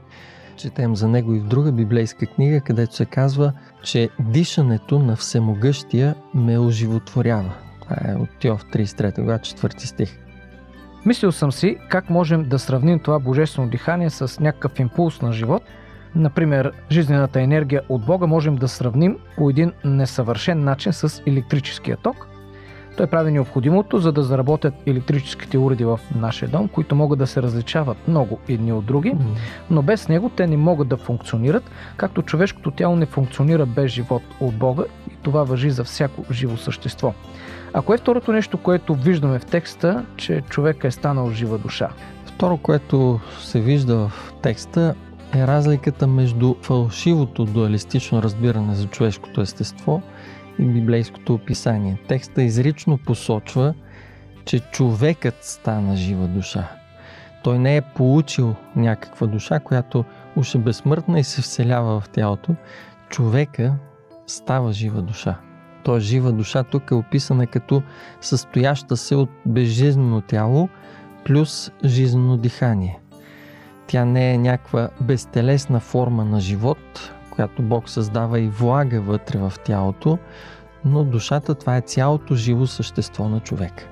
Четем 0.62 0.96
за 0.96 1.08
него 1.08 1.34
и 1.34 1.40
в 1.40 1.46
друга 1.46 1.72
библейска 1.72 2.26
книга, 2.26 2.60
където 2.60 2.94
се 2.94 3.04
казва, 3.04 3.52
че 3.82 4.08
дишането 4.20 4.98
на 4.98 5.16
всемогъщия 5.16 6.14
ме 6.34 6.58
оживотворява. 6.58 7.52
Това 7.82 7.96
е 8.04 8.14
от 8.14 8.28
Тиов 8.38 8.64
33 8.64 9.22
глава 9.22 9.38
4 9.38 9.78
стих. 9.78 10.18
Мислил 11.06 11.32
съм 11.32 11.52
си 11.52 11.76
как 11.88 12.10
можем 12.10 12.48
да 12.48 12.58
сравним 12.58 12.98
това 12.98 13.18
божествено 13.18 13.68
дихание 13.68 14.10
с 14.10 14.40
някакъв 14.40 14.78
импулс 14.78 15.22
на 15.22 15.32
живот. 15.32 15.62
Например, 16.14 16.72
жизнената 16.90 17.40
енергия 17.40 17.82
от 17.88 18.06
Бога 18.06 18.26
можем 18.26 18.56
да 18.56 18.68
сравним 18.68 19.18
по 19.36 19.50
един 19.50 19.72
несъвършен 19.84 20.64
начин 20.64 20.92
с 20.92 21.22
електрическия 21.26 21.96
ток. 21.96 22.26
Той 22.96 23.06
прави 23.06 23.32
необходимото, 23.32 23.98
за 23.98 24.12
да 24.12 24.22
заработят 24.22 24.74
електрическите 24.86 25.58
уреди 25.58 25.84
в 25.84 26.00
нашия 26.14 26.48
дом, 26.48 26.68
които 26.68 26.94
могат 26.94 27.18
да 27.18 27.26
се 27.26 27.42
различават 27.42 28.08
много 28.08 28.38
едни 28.48 28.72
от 28.72 28.84
други, 28.84 29.16
но 29.70 29.82
без 29.82 30.08
него 30.08 30.28
те 30.28 30.46
не 30.46 30.56
могат 30.56 30.88
да 30.88 30.96
функционират, 30.96 31.70
както 31.96 32.22
човешкото 32.22 32.70
тяло 32.70 32.96
не 32.96 33.06
функционира 33.06 33.66
без 33.66 33.92
живот 33.92 34.22
от 34.40 34.54
Бога 34.54 34.82
и 35.10 35.16
това 35.22 35.44
въжи 35.44 35.70
за 35.70 35.84
всяко 35.84 36.24
живо 36.32 36.56
същество. 36.56 37.14
А 37.74 37.82
кое 37.82 37.94
е 37.94 37.98
второто 37.98 38.32
нещо, 38.32 38.58
което 38.58 38.94
виждаме 38.94 39.38
в 39.38 39.46
текста, 39.46 40.04
че 40.16 40.42
човека 40.48 40.88
е 40.88 40.90
станал 40.90 41.30
жива 41.30 41.58
душа? 41.58 41.88
Второ, 42.26 42.56
което 42.56 43.20
се 43.40 43.60
вижда 43.60 43.96
в 43.96 44.32
текста 44.42 44.94
е 45.34 45.46
разликата 45.46 46.06
между 46.06 46.54
фалшивото 46.62 47.44
дуалистично 47.44 48.22
разбиране 48.22 48.74
за 48.74 48.86
човешкото 48.86 49.40
естество 49.40 50.02
и 50.58 50.64
библейското 50.64 51.34
описание. 51.34 51.98
Текста 52.08 52.42
изрично 52.42 52.98
посочва, 52.98 53.74
че 54.44 54.60
човекът 54.60 55.44
стана 55.44 55.96
жива 55.96 56.26
душа. 56.26 56.68
Той 57.44 57.58
не 57.58 57.76
е 57.76 57.80
получил 57.80 58.54
някаква 58.76 59.26
душа, 59.26 59.60
която 59.60 60.04
уж 60.36 60.54
е 60.54 60.58
безсмъртна 60.58 61.20
и 61.20 61.24
се 61.24 61.42
вселява 61.42 62.00
в 62.00 62.08
тялото. 62.08 62.54
Човека 63.08 63.74
става 64.26 64.72
жива 64.72 65.02
душа. 65.02 65.38
Той 65.84 66.00
жива 66.00 66.32
душа 66.32 66.62
тук 66.62 66.90
е 66.90 66.94
описана 66.94 67.46
като 67.46 67.82
състояща 68.20 68.96
се 68.96 69.14
от 69.14 69.30
безжизнено 69.46 70.20
тяло 70.20 70.68
плюс 71.24 71.72
жизнено 71.84 72.36
дихание. 72.36 73.00
Тя 73.86 74.04
не 74.04 74.34
е 74.34 74.38
някаква 74.38 74.88
безтелесна 75.00 75.80
форма 75.80 76.24
на 76.24 76.40
живот, 76.40 77.12
която 77.32 77.62
Бог 77.62 77.88
създава 77.88 78.40
и 78.40 78.48
влага 78.48 79.00
вътре 79.00 79.38
в 79.38 79.52
тялото, 79.64 80.18
но 80.84 81.04
душата 81.04 81.54
това 81.54 81.76
е 81.76 81.80
цялото 81.80 82.34
живо 82.34 82.66
същество 82.66 83.28
на 83.28 83.40
човека. 83.40 83.88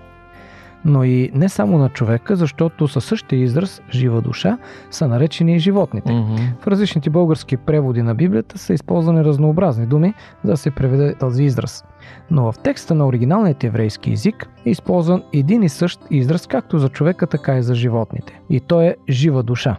Но 0.85 1.05
и 1.05 1.31
не 1.35 1.49
само 1.49 1.79
на 1.79 1.89
човека, 1.89 2.37
защото 2.37 2.89
със 2.89 3.05
същия 3.05 3.43
израз 3.43 3.83
жива 3.91 4.21
душа 4.21 4.59
са 4.91 5.09
наречени 5.09 5.57
и 5.57 5.59
животните. 5.59 6.13
Mm-hmm. 6.13 6.63
В 6.63 6.67
различните 6.67 7.11
български 7.11 7.57
преводи 7.57 8.03
на 8.03 8.15
Библията 8.15 8.59
са 8.59 8.75
използвани 8.75 9.25
разнообразни 9.25 9.87
думи, 9.87 10.15
за 10.45 10.51
да 10.51 10.57
се 10.57 10.71
преведе 10.71 11.15
този 11.15 11.45
израз. 11.45 11.85
Но 12.31 12.53
в 12.53 12.59
текста 12.59 12.95
на 12.95 13.07
оригиналният 13.07 13.65
еврейски 13.65 14.13
език 14.13 14.49
е 14.67 14.71
използван 14.71 15.23
един 15.33 15.63
и 15.63 15.69
същ 15.69 16.01
израз 16.11 16.47
както 16.47 16.79
за 16.79 16.89
човека, 16.89 17.27
така 17.27 17.59
и 17.59 17.63
за 17.63 17.75
животните. 17.75 18.41
И 18.51 18.61
то 18.61 18.81
е 18.81 18.97
жива 19.09 19.43
душа. 19.43 19.77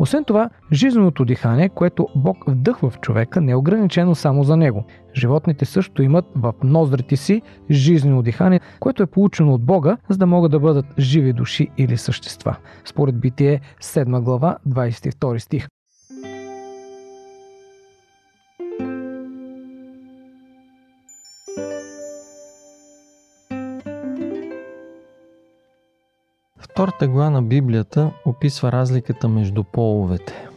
Освен 0.00 0.24
това, 0.24 0.50
жизненото 0.72 1.24
дихание, 1.24 1.68
което 1.68 2.08
Бог 2.16 2.36
вдъхва 2.48 2.90
в 2.90 3.00
човека, 3.00 3.40
не 3.40 3.52
е 3.52 3.56
ограничено 3.56 4.14
само 4.14 4.44
за 4.44 4.56
него. 4.56 4.84
Животните 5.14 5.64
също 5.64 6.02
имат 6.02 6.24
в 6.34 6.54
ноздрите 6.64 7.16
си 7.16 7.42
жизнено 7.70 8.22
дихание, 8.22 8.60
което 8.80 9.02
е 9.02 9.06
получено 9.06 9.54
от 9.54 9.64
Бога, 9.64 9.96
за 10.08 10.18
да 10.18 10.26
могат 10.26 10.50
да 10.50 10.60
бъдат 10.60 10.86
живи 10.98 11.32
души 11.32 11.68
или 11.78 11.96
същества. 11.96 12.56
Според 12.84 13.20
Битие 13.20 13.60
7 13.82 14.20
глава 14.20 14.58
22 14.68 15.38
стих. 15.38 15.66
Втората 26.80 27.08
глава 27.08 27.30
на 27.30 27.42
Библията 27.42 28.10
описва 28.24 28.72
разликата 28.72 29.28
между 29.28 29.64
половете. 29.64 30.48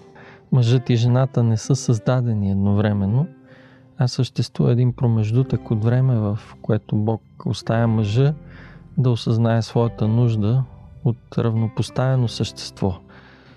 Мъжът 0.51 0.89
и 0.89 0.95
жената 0.95 1.43
не 1.43 1.57
са 1.57 1.75
създадени 1.75 2.51
едновременно, 2.51 3.27
а 3.97 4.07
съществува 4.07 4.71
един 4.71 4.93
промеждутък 4.93 5.71
от 5.71 5.83
време, 5.83 6.15
в 6.15 6.39
което 6.61 6.95
Бог 6.95 7.21
оставя 7.45 7.87
мъжа 7.87 8.33
да 8.97 9.09
осъзнае 9.09 9.61
своята 9.61 10.07
нужда 10.07 10.63
от 11.03 11.37
равнопоставено 11.37 12.27
същество 12.27 12.99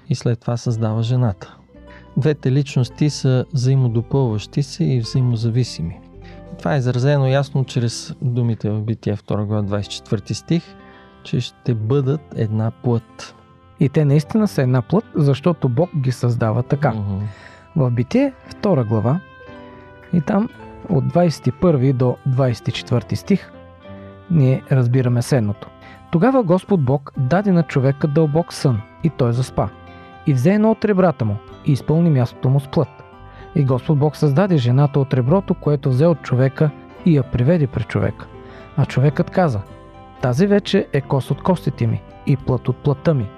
и 0.09 0.15
след 0.15 0.41
това 0.41 0.57
създава 0.57 1.03
жената. 1.03 1.57
Двете 2.17 2.53
личности 2.53 3.11
са 3.11 3.45
взаимодопълващи 3.55 4.63
се 4.63 4.85
и 4.85 5.01
взаимозависими. 5.01 6.01
Това 6.59 6.75
е 6.75 6.79
изразено 6.79 7.27
ясно 7.27 7.65
чрез 7.65 8.15
думите 8.23 8.71
в 8.71 8.83
Битие 8.83 9.17
2 9.17 9.45
глава 9.45 9.81
24 9.81 10.33
стих– 10.33 10.63
че 11.27 11.41
ще 11.41 11.75
бъдат 11.75 12.21
една 12.37 12.71
плът. 12.71 13.35
И 13.81 13.89
те 13.89 14.05
наистина 14.05 14.49
са 14.49 14.63
една 14.63 14.83
плът, 14.83 15.05
защото 15.15 15.69
Бог 15.69 15.91
ги 15.97 16.13
създава 16.13 16.63
така. 16.63 16.93
Mm-hmm. 16.93 17.21
В 17.77 17.91
Битие, 17.91 18.33
2 18.63 18.89
глава, 18.89 19.21
и 20.13 20.21
там 20.21 20.49
от 20.89 21.05
21 21.05 21.93
до 21.93 22.17
24 22.29 23.15
стих, 23.15 23.53
ние 24.31 24.63
разбираме 24.73 25.23
следното. 25.23 25.69
Тогава 26.11 26.43
Господ 26.43 26.85
Бог 26.85 27.13
даде 27.17 27.53
на 27.53 27.63
човека 27.63 28.09
дълбок 28.09 28.53
сън 28.53 28.81
и 29.05 29.11
той 29.11 29.33
заспа. 29.33 29.69
И 30.27 30.35
взе 30.35 30.55
едно 30.55 30.71
от 30.71 30.85
ребрата 30.85 31.25
му 31.25 31.37
и 31.65 31.73
изпълни 31.73 32.11
мястото 32.11 32.49
му 32.49 32.61
с 32.61 32.69
плът. 32.69 32.89
И 33.55 33.65
Господ 33.65 33.99
Бог 33.99 34.17
създаде 34.17 34.57
жената 34.57 35.01
от 35.01 35.15
реброто, 35.15 35.55
което 35.55 35.91
взе 35.91 36.07
от 36.07 36.23
човека 36.23 36.71
и 37.05 37.17
я 37.17 37.23
приведе 37.23 37.67
при 37.67 37.85
човека. 37.85 38.27
А 38.77 38.87
човекът 38.87 39.31
каза– 39.31 39.61
тази 40.23 40.47
вече 40.47 40.87
е 40.93 41.01
кост 41.01 41.31
от 41.31 41.43
костите 41.43 41.87
ми 41.87 42.03
и 42.27 42.37
плът 42.37 42.69
от 42.69 42.77
плътта 42.77 43.15
ми. 43.15 43.29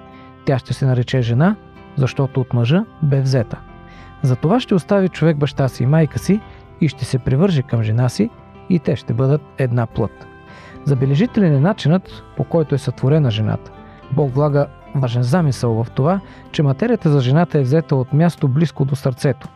Тя 0.45 0.59
ще 0.59 0.73
се 0.73 0.85
нарече 0.85 1.21
жена, 1.21 1.55
защото 1.95 2.41
от 2.41 2.53
мъжа 2.53 2.85
бе 3.03 3.21
взета. 3.21 3.59
Затова 4.21 4.59
ще 4.59 4.75
остави 4.75 5.09
човек 5.09 5.37
баща 5.37 5.67
си 5.67 5.83
и 5.83 5.85
майка 5.85 6.19
си 6.19 6.39
и 6.81 6.87
ще 6.87 7.05
се 7.05 7.19
привърже 7.19 7.61
към 7.61 7.83
жена 7.83 8.09
си 8.09 8.29
и 8.69 8.79
те 8.79 8.95
ще 8.95 9.13
бъдат 9.13 9.41
една 9.57 9.85
плът. 9.85 10.27
Забележителен 10.85 11.55
е 11.55 11.59
начинът, 11.59 12.23
по 12.37 12.43
който 12.43 12.75
е 12.75 12.77
сътворена 12.77 13.31
жената. 13.31 13.71
Бог 14.11 14.33
влага 14.33 14.67
важен 14.95 15.23
замисъл 15.23 15.83
в 15.83 15.87
това, 15.91 16.19
че 16.51 16.63
материята 16.63 17.09
за 17.09 17.21
жената 17.21 17.59
е 17.59 17.61
взета 17.61 17.95
от 17.95 18.13
място 18.13 18.47
близко 18.47 18.85
до 18.85 18.95
сърцето. 18.95 19.47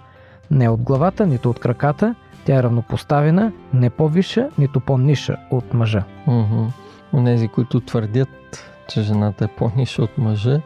Не 0.52 0.70
от 0.70 0.82
главата, 0.82 1.28
нито 1.28 1.50
от 1.50 1.60
краката, 1.60 2.16
тя 2.46 2.56
е 2.56 2.64
равнопоставена, 2.64 3.52
не 3.74 3.90
по-виша, 3.90 4.50
нито 4.58 4.80
по-ниша 4.80 5.38
от 5.52 5.74
мъжа. 5.74 6.04
Mm-hmm. 6.28 6.83
Онези, 7.14 7.48
които 7.48 7.80
твърдят, 7.80 8.74
че 8.88 9.02
жената 9.02 9.46
е 9.46 9.48
по-ниша 9.48 10.04
от 10.04 10.18
мъжа, 10.18 10.62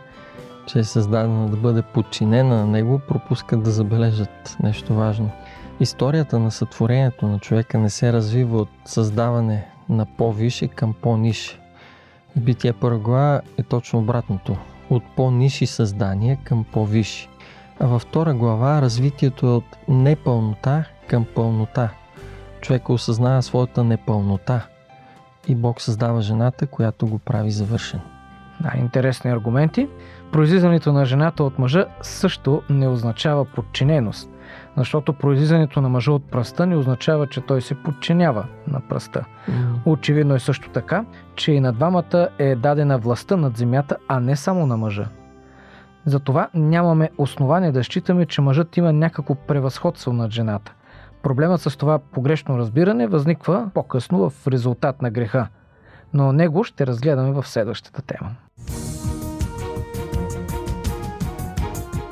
че 0.67 0.79
е 0.79 0.83
създадена 0.83 1.49
да 1.49 1.57
бъде 1.57 1.81
подчинена 1.81 2.55
на 2.55 2.65
него, 2.65 3.01
пропускат 3.07 3.63
да 3.63 3.71
забележат 3.71 4.57
нещо 4.63 4.95
важно. 4.95 5.29
Историята 5.79 6.39
на 6.39 6.51
сътворението 6.51 7.27
на 7.27 7.39
човека 7.39 7.77
не 7.77 7.89
се 7.89 8.13
развива 8.13 8.57
от 8.57 8.69
създаване 8.85 9.67
на 9.89 10.05
по-више 10.05 10.67
към 10.67 10.93
по-нише. 11.01 11.59
Битие 12.35 12.73
първа 12.73 12.99
глава 12.99 13.41
е 13.57 13.63
точно 13.63 13.99
обратното. 13.99 14.57
От 14.89 15.03
по-ниши 15.15 15.65
създания 15.65 16.37
към 16.43 16.65
по-висши. 16.71 17.29
А 17.79 17.87
във 17.87 18.01
втора 18.01 18.33
глава 18.33 18.81
развитието 18.81 19.45
е 19.45 19.49
от 19.49 19.77
непълнота 19.87 20.83
към 21.07 21.25
пълнота. 21.35 21.89
Човека 22.61 22.93
осъзнава 22.93 23.41
своята 23.41 23.83
непълнота– 23.83 24.67
и 25.47 25.55
Бог 25.55 25.81
създава 25.81 26.21
жената, 26.21 26.67
която 26.67 27.07
го 27.07 27.19
прави 27.19 27.51
завършен. 27.51 27.99
Да, 28.59 28.73
интересни 28.77 29.31
аргументи. 29.31 29.87
Произлизането 30.31 30.93
на 30.93 31.05
жената 31.05 31.43
от 31.43 31.59
мъжа 31.59 31.85
също 32.01 32.61
не 32.69 32.87
означава 32.87 33.45
подчиненост, 33.45 34.29
защото 34.77 35.13
произлизането 35.13 35.81
на 35.81 35.89
мъжа 35.89 36.11
от 36.11 36.31
пръста 36.31 36.65
не 36.65 36.75
означава, 36.75 37.27
че 37.27 37.41
той 37.41 37.61
се 37.61 37.75
подчинява 37.75 38.45
на 38.67 38.79
пръста. 38.79 39.25
Очевидно 39.85 40.35
е 40.35 40.39
също 40.39 40.69
така, 40.69 41.05
че 41.35 41.51
и 41.51 41.59
на 41.59 41.73
двамата 41.73 42.29
е 42.39 42.55
дадена 42.55 42.97
властта 42.97 43.37
над 43.37 43.57
земята, 43.57 43.97
а 44.07 44.19
не 44.19 44.35
само 44.35 44.65
на 44.65 44.77
мъжа. 44.77 45.07
Затова 46.05 46.49
нямаме 46.53 47.09
основание 47.17 47.71
да 47.71 47.83
считаме, 47.83 48.25
че 48.25 48.41
мъжът 48.41 48.77
има 48.77 48.93
някакво 48.93 49.35
превъзходство 49.35 50.13
над 50.13 50.31
жената. 50.31 50.73
Проблемът 51.23 51.61
с 51.61 51.77
това 51.77 51.99
погрешно 51.99 52.57
разбиране 52.57 53.07
възниква 53.07 53.69
по-късно 53.73 54.29
в 54.29 54.47
резултат 54.47 55.01
на 55.01 55.11
греха, 55.11 55.47
но 56.13 56.31
него 56.31 56.63
ще 56.63 56.87
разгледаме 56.87 57.31
в 57.31 57.47
следващата 57.47 58.01
тема. 58.01 58.35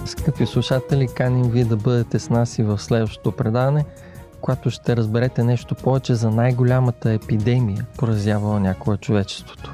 Скъпи 0.06 0.46
слушатели, 0.46 1.08
каним 1.16 1.50
ви 1.50 1.64
да 1.64 1.78
бъдете 1.78 2.20
с 2.20 2.30
нас 2.30 2.60
и 2.60 2.64
в 2.64 2.80
следващото 2.80 3.32
предаване, 3.32 3.86
когато 4.42 4.70
ще 4.70 4.98
разберете 4.98 5.44
нещо 5.44 5.76
повече 5.76 6.16
за 6.16 6.32
най-голямата 6.32 7.12
епидемия, 7.12 7.86
поразявала 7.98 8.60
някога 8.60 8.98
човечеството. 8.98 9.74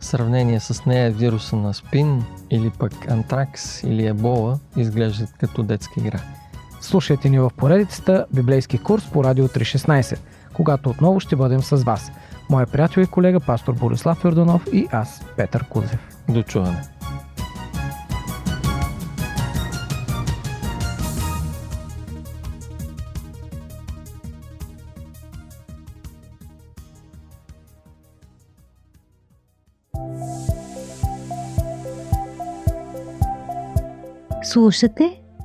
В 0.00 0.04
сравнение 0.04 0.60
с 0.60 0.86
нея 0.86 1.10
вируса 1.10 1.56
на 1.56 1.74
спин 1.74 2.24
или 2.50 2.70
пък 2.78 3.10
антракс 3.10 3.82
или 3.82 4.06
ебола 4.06 4.58
изглеждат 4.76 5.32
като 5.32 5.62
детска 5.62 6.00
игра. 6.00 6.20
Слушайте 6.80 7.28
ни 7.28 7.38
в 7.38 7.50
поредицата 7.56 8.26
Библейски 8.34 8.78
курс 8.78 9.10
по 9.12 9.24
Радио 9.24 9.48
316, 9.48 10.18
когато 10.52 10.90
отново 10.90 11.20
ще 11.20 11.36
бъдем 11.36 11.62
с 11.62 11.76
вас. 11.76 12.10
Моя 12.50 12.66
приятел 12.66 13.00
и 13.00 13.06
колега 13.06 13.40
пастор 13.40 13.74
Борислав 13.74 14.24
Йорданов 14.24 14.66
и 14.72 14.88
аз, 14.92 15.22
Петър 15.36 15.64
Кузев. 15.68 15.98
До 16.28 16.42
чуване! 16.42 16.82
Слушате 34.42 35.20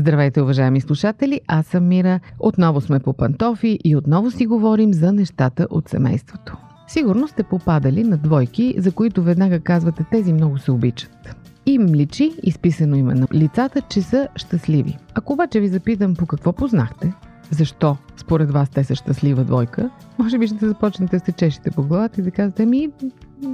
Здравейте, 0.00 0.42
уважаеми 0.42 0.80
слушатели! 0.80 1.40
Аз 1.46 1.66
съм 1.66 1.88
Мира. 1.88 2.20
Отново 2.38 2.80
сме 2.80 3.00
по 3.00 3.12
пантофи 3.12 3.78
и 3.84 3.96
отново 3.96 4.30
си 4.30 4.46
говорим 4.46 4.94
за 4.94 5.12
нещата 5.12 5.66
от 5.70 5.88
семейството. 5.88 6.56
Сигурно 6.88 7.28
сте 7.28 7.42
попадали 7.42 8.04
на 8.04 8.16
двойки, 8.16 8.74
за 8.78 8.92
които 8.92 9.22
веднага 9.22 9.60
казвате 9.60 10.04
тези 10.10 10.32
много 10.32 10.58
се 10.58 10.72
обичат. 10.72 11.36
Им 11.66 11.86
личи, 11.86 12.32
изписано 12.42 12.96
има 12.96 13.14
на 13.14 13.26
лицата, 13.34 13.80
че 13.80 14.02
са 14.02 14.28
щастливи. 14.36 14.98
Ако 15.14 15.32
обаче 15.32 15.60
ви 15.60 15.68
запитам 15.68 16.14
по 16.14 16.26
какво 16.26 16.52
познахте, 16.52 17.12
защо 17.50 17.96
според 18.16 18.50
вас 18.50 18.70
те 18.70 18.84
са 18.84 18.94
щастлива 18.94 19.44
двойка, 19.44 19.90
може 20.18 20.38
би 20.38 20.46
ще 20.46 20.68
започнете 20.68 21.18
да 21.18 21.24
се 21.24 21.32
чешете 21.32 21.70
по 21.70 21.82
главата 21.82 22.20
и 22.20 22.24
да 22.24 22.30
кажете, 22.30 22.66
ми, 22.66 22.88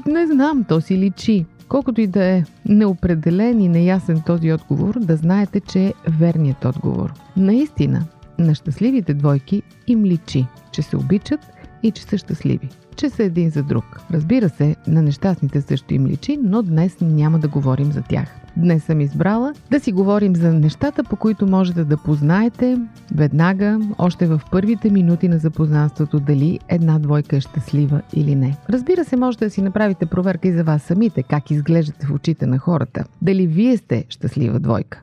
не 0.07 0.27
знам, 0.27 0.65
то 0.69 0.81
си 0.81 0.99
личи. 0.99 1.47
Колкото 1.69 2.01
и 2.01 2.07
да 2.07 2.25
е 2.25 2.45
неопределен 2.67 3.61
и 3.61 3.69
неясен 3.69 4.23
този 4.27 4.53
отговор, 4.53 4.99
да 5.01 5.17
знаете, 5.17 5.61
че 5.61 5.87
е 5.87 5.93
верният 6.09 6.65
отговор. 6.65 7.13
Наистина, 7.37 8.05
на 8.39 8.55
щастливите 8.55 9.15
двойки 9.15 9.63
им 9.87 10.05
личи, 10.05 10.47
че 10.73 10.83
се 10.83 10.97
обичат 10.97 11.41
и 11.83 11.91
че 11.91 12.03
са 12.03 12.19
щастливи. 12.19 12.69
Че 12.97 13.11
са 13.11 13.23
един 13.23 13.51
за 13.51 13.63
друг. 13.63 13.85
Разбира 14.11 14.49
се, 14.49 14.77
на 14.87 15.03
нещастните 15.03 15.61
също 15.61 15.95
им 15.95 16.07
личи, 16.07 16.39
но 16.43 16.63
днес 16.63 16.97
няма 17.01 17.39
да 17.39 17.49
говорим 17.49 17.93
за 17.93 18.03
тях. 18.03 18.46
Днес 18.57 18.85
съм 18.85 19.01
избрала 19.01 19.53
да 19.71 19.81
си 19.81 19.93
говорим 19.93 20.37
за 20.37 20.53
нещата, 20.53 21.05
по 21.05 21.17
които 21.17 21.47
можете 21.47 21.85
да 21.85 21.97
познаете 21.97 22.79
веднага, 23.15 23.81
още 23.99 24.27
в 24.27 24.41
първите 24.51 24.91
минути 24.91 25.29
на 25.29 25.39
запознанството, 25.39 26.21
дали 26.21 26.61
една 26.69 26.99
двойка 26.99 27.37
е 27.37 27.41
щастлива 27.41 28.03
или 28.13 28.35
не. 28.35 28.57
Разбира 28.71 29.05
се, 29.05 29.17
можете 29.17 29.45
да 29.45 29.51
си 29.51 29.63
направите 29.63 30.07
проверка 30.07 30.49
и 30.49 30.53
за 30.53 30.65
вас 30.65 30.83
самите, 30.83 31.23
как 31.23 31.51
изглеждате 31.51 32.07
в 32.07 32.11
очите 32.11 32.47
на 32.47 32.59
хората. 32.59 33.05
Дали 33.23 33.47
вие 33.47 33.77
сте 33.77 34.05
щастлива 34.09 34.61
двойка. 34.61 35.03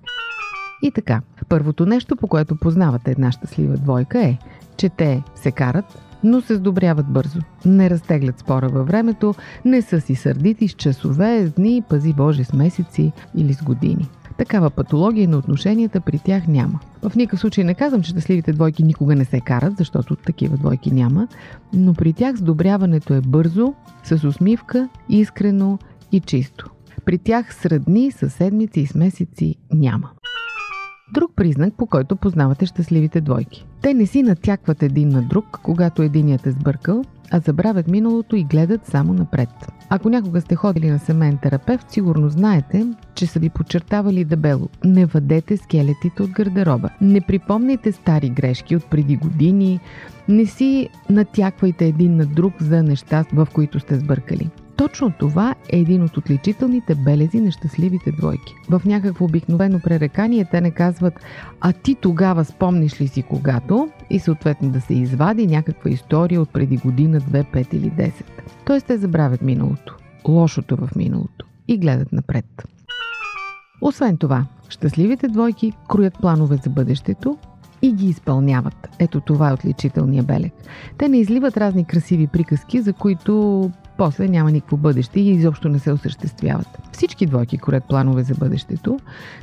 И 0.82 0.92
така, 0.92 1.22
първото 1.50 1.86
нещо, 1.86 2.16
по 2.16 2.28
което 2.28 2.56
познавате 2.56 3.12
една 3.12 3.32
щастлива 3.32 3.78
двойка 3.78 4.20
е, 4.20 4.38
че 4.78 4.90
те 4.90 5.24
се 5.36 5.52
карат, 5.52 6.02
но 6.24 6.42
се 6.42 6.56
сдобряват 6.56 7.08
бързо. 7.08 7.40
Не 7.66 7.90
разтеглят 7.90 8.40
спора 8.40 8.70
във 8.70 8.88
времето, 8.88 9.34
не 9.66 9.82
са 9.82 10.02
си 10.02 10.16
сърдити 10.16 10.68
с 10.68 10.72
часове, 10.72 11.48
с 11.48 11.52
дни, 11.52 11.84
пази 11.90 12.14
Боже 12.14 12.44
с 12.44 12.54
месеци 12.54 13.12
или 13.36 13.54
с 13.54 13.64
години. 13.64 14.10
Такава 14.38 14.70
патология 14.70 15.28
на 15.30 15.38
отношенията 15.38 16.02
при 16.02 16.20
тях 16.20 16.48
няма. 16.48 16.80
В 17.02 17.16
никакъв 17.16 17.40
случай 17.40 17.64
не 17.64 17.74
казвам, 17.74 18.02
че 18.02 18.10
щастливите 18.10 18.54
двойки 18.54 18.84
никога 18.84 19.16
не 19.16 19.26
се 19.26 19.40
карат, 19.40 19.78
защото 19.78 20.16
такива 20.16 20.58
двойки 20.58 20.92
няма, 20.92 21.28
но 21.74 21.94
при 21.94 22.14
тях 22.14 22.36
сдобряването 22.36 23.14
е 23.14 23.22
бързо, 23.22 23.74
с 24.04 24.24
усмивка, 24.24 24.90
искрено 25.10 25.80
и 26.12 26.20
чисто. 26.20 26.70
При 27.06 27.18
тях 27.18 27.56
средни 27.56 28.12
със 28.12 28.34
седмици 28.34 28.80
и 28.80 28.88
с 28.88 28.96
месеци 28.96 29.56
няма. 29.74 30.10
Друг 31.14 31.32
признак, 31.36 31.74
по 31.74 31.86
който 31.86 32.16
познавате 32.16 32.66
щастливите 32.66 33.22
двойки. 33.22 33.66
Те 33.82 33.94
не 33.94 34.06
си 34.06 34.24
натякват 34.24 34.84
един 34.84 35.10
на 35.10 35.22
друг, 35.22 35.60
когато 35.64 36.02
единият 36.02 36.48
е 36.48 36.52
сбъркал, 36.52 37.04
а 37.32 37.40
забравят 37.40 37.88
миналото 37.88 38.36
и 38.36 38.44
гледат 38.44 38.86
само 38.86 39.14
напред. 39.14 39.50
Ако 39.90 40.10
някога 40.10 40.42
сте 40.42 40.56
ходили 40.56 40.90
на 40.90 41.00
семейен 41.00 41.38
терапевт, 41.38 41.92
сигурно 41.92 42.30
знаете, 42.30 42.88
че 43.16 43.28
са 43.28 43.40
ви 43.40 43.50
подчертавали 43.50 44.26
дебело. 44.26 44.70
Не 44.86 45.06
въдете 45.06 45.58
скелетите 45.58 46.24
от 46.24 46.30
гардероба. 46.30 46.90
Не 47.02 47.22
припомняйте 47.22 47.92
стари 47.92 48.30
грешки 48.30 48.76
от 48.76 48.86
преди 48.86 49.16
години. 49.16 49.80
Не 50.30 50.46
си 50.46 50.90
натяквайте 51.10 51.86
един 51.86 52.16
на 52.16 52.26
друг 52.26 52.54
за 52.62 52.84
неща, 52.84 53.26
в 53.34 53.48
които 53.54 53.80
сте 53.80 54.00
сбъркали. 54.00 54.50
Точно 54.76 55.12
това 55.20 55.56
е 55.70 55.80
един 55.80 56.04
от 56.04 56.18
отличителните 56.18 56.96
белези 56.96 57.42
на 57.42 57.52
щастливите 57.52 58.12
двойки. 58.12 58.56
В 58.70 58.82
някакво 58.86 59.26
обикновено 59.26 59.80
пререкание 59.80 60.48
те 60.52 60.62
не 60.62 60.72
казват 60.72 61.14
«А 61.62 61.74
ти 61.74 61.96
тогава 61.96 62.46
спомниш 62.46 63.02
ли 63.02 63.08
си 63.08 63.24
когато?» 63.24 63.90
и 64.10 64.20
съответно 64.20 64.70
да 64.70 64.82
се 64.82 64.94
извади 64.94 65.48
някаква 65.48 65.92
история 65.92 66.42
от 66.42 66.54
преди 66.54 66.78
година, 66.78 67.22
2, 67.22 67.46
5 67.54 67.74
или 67.74 67.92
10. 67.92 68.12
Тоест 68.66 68.86
те 68.86 68.98
забравят 68.98 69.42
миналото, 69.42 69.98
лошото 70.28 70.76
в 70.76 70.90
миналото 70.96 71.46
и 71.68 71.78
гледат 71.78 72.12
напред. 72.14 72.46
Освен 73.82 74.18
това, 74.18 74.46
щастливите 74.70 75.28
двойки 75.28 75.74
кроят 75.90 76.20
планове 76.22 76.58
за 76.64 76.70
бъдещето 76.70 77.38
и 77.84 77.92
ги 77.92 78.08
изпълняват. 78.08 78.88
Ето 79.00 79.22
това 79.22 79.50
е 79.50 79.54
отличителния 79.54 80.24
белег. 80.24 80.54
Те 80.98 81.10
не 81.10 81.20
изливат 81.20 81.58
разни 81.58 81.86
красиви 81.86 82.28
приказки, 82.28 82.82
за 82.82 82.94
които 82.94 83.72
после 83.98 84.28
няма 84.28 84.52
никакво 84.52 84.78
бъдеще 84.78 85.20
и 85.20 85.30
изобщо 85.30 85.70
не 85.70 85.80
се 85.80 85.92
осъществяват. 85.92 86.80
Всички 86.92 87.26
двойки 87.26 87.58
корят 87.58 87.84
планове 87.90 88.24
за 88.24 88.34
бъдещето, 88.36 89.00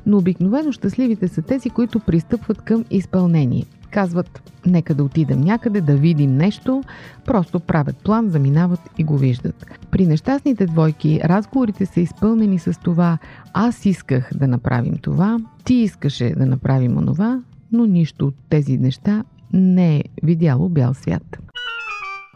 но 0.07 0.19
обикновено 0.19 0.73
щастливите 0.73 1.29
са 1.29 1.43
тези, 1.43 1.71
които 1.71 2.01
пристъпват 2.01 2.63
към 2.63 2.85
изпълнение. 2.91 3.65
Казват, 3.91 4.53
нека 4.67 4.95
да 4.95 5.05
отидем 5.05 5.41
някъде, 5.41 5.81
да 5.81 5.97
видим 5.97 6.37
нещо, 6.37 6.83
просто 7.25 7.61
правят 7.61 7.97
план, 7.97 8.29
заминават 8.29 8.81
и 8.99 9.05
го 9.05 9.19
виждат. 9.19 9.67
При 9.91 10.07
нещастните 10.07 10.67
двойки 10.67 11.21
разговорите 11.25 11.87
са 11.87 12.01
изпълнени 12.01 12.59
с 12.59 12.81
това, 12.85 13.19
аз 13.53 13.87
исках 13.87 14.31
да 14.35 14.49
направим 14.49 14.97
това, 15.03 15.39
ти 15.65 15.75
искаше 15.75 16.35
да 16.37 16.47
направим 16.47 16.99
онова, 16.99 17.41
но 17.73 17.87
нищо 17.87 18.27
от 18.27 18.35
тези 18.49 18.79
неща 18.79 19.25
не 19.53 19.97
е 19.97 20.05
видяло 20.23 20.69
бял 20.69 20.95
свят. 20.95 21.39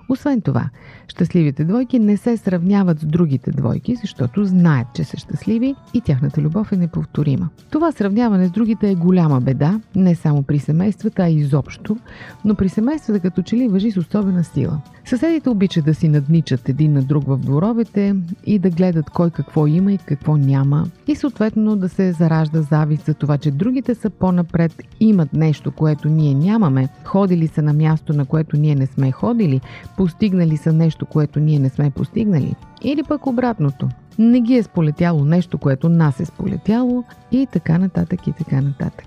Освен 0.09 0.40
това, 0.40 0.70
щастливите 1.08 1.64
двойки 1.64 1.98
не 1.98 2.16
се 2.16 2.36
сравняват 2.36 3.00
с 3.00 3.06
другите 3.06 3.50
двойки, 3.50 3.94
защото 3.94 4.44
знаят, 4.44 4.86
че 4.94 5.04
са 5.04 5.16
щастливи 5.16 5.74
и 5.94 6.00
тяхната 6.00 6.40
любов 6.40 6.72
е 6.72 6.76
неповторима. 6.76 7.48
Това 7.70 7.92
сравняване 7.92 8.46
с 8.46 8.50
другите 8.50 8.90
е 8.90 8.94
голяма 8.94 9.40
беда, 9.40 9.80
не 9.96 10.14
само 10.14 10.42
при 10.42 10.58
семействата, 10.58 11.22
а 11.22 11.28
изобщо, 11.28 11.96
но 12.44 12.54
при 12.54 12.68
семействата 12.68 13.20
като 13.20 13.42
че 13.42 13.56
ли 13.56 13.68
въжи 13.68 13.90
с 13.90 13.96
особена 13.96 14.44
сила. 14.44 14.80
Съседите 15.04 15.50
обичат 15.50 15.84
да 15.84 15.94
си 15.94 16.08
надничат 16.08 16.68
един 16.68 16.92
на 16.92 17.02
друг 17.02 17.24
в 17.26 17.36
дворовете 17.36 18.16
и 18.46 18.58
да 18.58 18.70
гледат 18.70 19.10
кой 19.10 19.30
какво 19.30 19.66
има 19.66 19.92
и 19.92 19.98
какво 19.98 20.36
няма. 20.36 20.86
И 21.06 21.16
съответно 21.16 21.76
да 21.76 21.88
се 21.88 22.12
заражда 22.12 22.62
завист 22.62 23.06
за 23.06 23.14
това, 23.14 23.38
че 23.38 23.50
другите 23.50 23.94
са 23.94 24.10
по-напред, 24.10 24.82
имат 25.00 25.32
нещо, 25.32 25.70
което 25.70 26.08
ние 26.08 26.34
нямаме, 26.34 26.88
ходили 27.04 27.48
са 27.48 27.62
на 27.62 27.72
място, 27.72 28.12
на 28.12 28.24
което 28.24 28.56
ние 28.56 28.74
не 28.74 28.86
сме 28.86 29.12
ходили, 29.12 29.60
постигнали 29.96 30.56
са 30.56 30.72
нещо, 30.72 30.93
което 31.07 31.40
ние 31.40 31.59
не 31.59 31.68
сме 31.68 31.90
постигнали. 31.90 32.54
Или 32.83 33.02
пък 33.02 33.26
обратното. 33.26 33.88
Не 34.18 34.40
ги 34.40 34.54
е 34.54 34.62
сполетяло 34.62 35.24
нещо, 35.24 35.59
което 35.59 35.88
нас 35.88 36.20
е 36.20 36.24
сполетяло 36.24 37.04
и 37.33 37.46
така 37.52 37.78
нататък 37.78 38.26
и 38.26 38.33
така 38.33 38.61
нататък. 38.61 39.07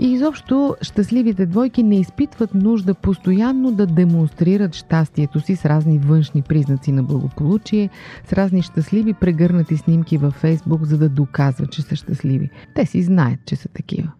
И 0.00 0.12
изобщо 0.12 0.76
щастливите 0.82 1.46
двойки 1.46 1.82
не 1.82 2.00
изпитват 2.00 2.54
нужда 2.54 2.94
постоянно 2.94 3.72
да 3.72 3.86
демонстрират 3.86 4.74
щастието 4.74 5.40
си 5.40 5.56
с 5.56 5.64
разни 5.64 5.98
външни 5.98 6.42
признаци 6.42 6.92
на 6.92 7.02
благополучие, 7.02 7.90
с 8.28 8.32
разни 8.32 8.62
щастливи 8.62 9.14
прегърнати 9.14 9.76
снимки 9.76 10.18
във 10.18 10.34
Фейсбук, 10.34 10.84
за 10.84 10.98
да 10.98 11.08
доказват, 11.08 11.72
че 11.72 11.82
са 11.82 11.96
щастливи. 11.96 12.50
Те 12.74 12.86
си 12.86 13.02
знаят, 13.02 13.38
че 13.46 13.56
са 13.56 13.68
такива. 13.68 14.12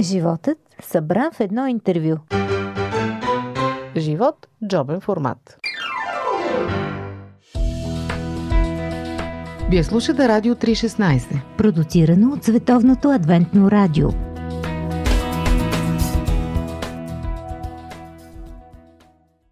Животът 0.00 0.58
събран 0.82 1.30
в 1.32 1.40
едно 1.40 1.66
интервю. 1.66 2.16
Живот– 3.96 4.46
джобен 4.68 5.00
формат. 5.00 5.58
Вие 9.70 9.84
слушате 9.84 10.28
Радио 10.28 10.54
316. 10.54 11.40
Продуцирано 11.56 12.32
от 12.32 12.44
Световното 12.44 13.10
адвентно 13.10 13.70
радио. 13.70 14.08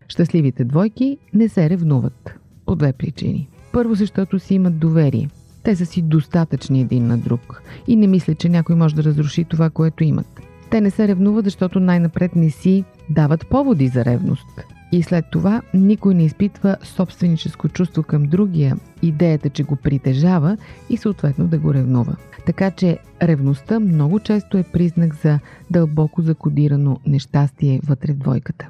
Щастливите 0.08 0.64
двойки 0.64 1.18
не 1.34 1.48
се 1.48 1.70
ревнуват. 1.70 2.34
По 2.66 2.76
две 2.76 2.92
причини. 2.92 3.48
Първо, 3.72 3.94
защото 3.94 4.38
си 4.38 4.54
имат 4.54 4.78
доверие. 4.78 5.28
Те 5.62 5.76
са 5.76 5.86
си 5.86 6.02
достатъчни 6.02 6.80
един 6.80 7.06
на 7.06 7.18
друг 7.18 7.62
и 7.86 7.96
не 7.96 8.06
мислят, 8.06 8.38
че 8.38 8.48
някой 8.48 8.76
може 8.76 8.94
да 8.94 9.04
разруши 9.04 9.44
това, 9.44 9.70
което 9.70 10.04
имат. 10.04 10.40
Те 10.70 10.80
не 10.80 10.90
се 10.90 11.08
ревнуват, 11.08 11.44
защото 11.44 11.80
най-напред 11.80 12.36
не 12.36 12.50
си 12.50 12.84
дават 13.12 13.46
поводи 13.46 13.88
за 13.88 14.04
ревност. 14.04 14.64
И 14.92 15.02
след 15.02 15.24
това 15.32 15.62
никой 15.74 16.14
не 16.14 16.24
изпитва 16.24 16.76
собственическо 16.82 17.68
чувство 17.68 18.02
към 18.02 18.22
другия, 18.22 18.76
идеята, 19.02 19.50
че 19.50 19.62
го 19.62 19.76
притежава 19.76 20.56
и 20.90 20.96
съответно 20.96 21.46
да 21.46 21.58
го 21.58 21.74
ревнува. 21.74 22.16
Така 22.46 22.70
че 22.70 22.98
ревността 23.22 23.80
много 23.80 24.20
често 24.20 24.58
е 24.58 24.62
признак 24.62 25.14
за 25.14 25.38
дълбоко 25.70 26.22
закодирано 26.22 27.00
нещастие 27.06 27.80
вътре 27.86 28.12
в 28.12 28.16
двойката. 28.16 28.68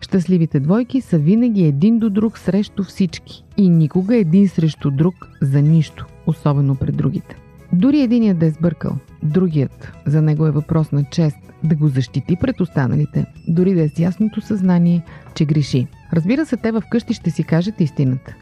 Щастливите 0.00 0.60
двойки 0.60 1.00
са 1.00 1.18
винаги 1.18 1.64
един 1.64 1.98
до 1.98 2.10
друг 2.10 2.38
срещу 2.38 2.84
всички 2.84 3.44
и 3.56 3.68
никога 3.68 4.16
един 4.16 4.48
срещу 4.48 4.90
друг 4.90 5.14
за 5.42 5.62
нищо, 5.62 6.06
особено 6.26 6.76
пред 6.76 6.96
другите. 6.96 7.36
Дори 7.72 8.00
единият 8.00 8.38
да 8.38 8.46
е 8.46 8.50
сбъркал, 8.50 8.96
другият 9.22 9.92
за 10.06 10.22
него 10.22 10.46
е 10.46 10.50
въпрос 10.50 10.92
на 10.92 11.04
чест 11.04 11.36
да 11.64 11.74
го 11.74 11.88
защити 11.88 12.36
пред 12.36 12.60
останалите, 12.60 13.26
дори 13.48 13.74
да 13.74 13.82
е 13.82 13.88
с 13.88 13.98
ясното 13.98 14.40
съзнание, 14.40 15.02
че 15.34 15.44
греши. 15.44 15.86
Разбира 16.12 16.46
се, 16.46 16.56
те 16.56 16.72
вкъщи 16.72 17.14
ще 17.14 17.30
си 17.30 17.44
кажат 17.44 17.80
истината. 17.80 18.34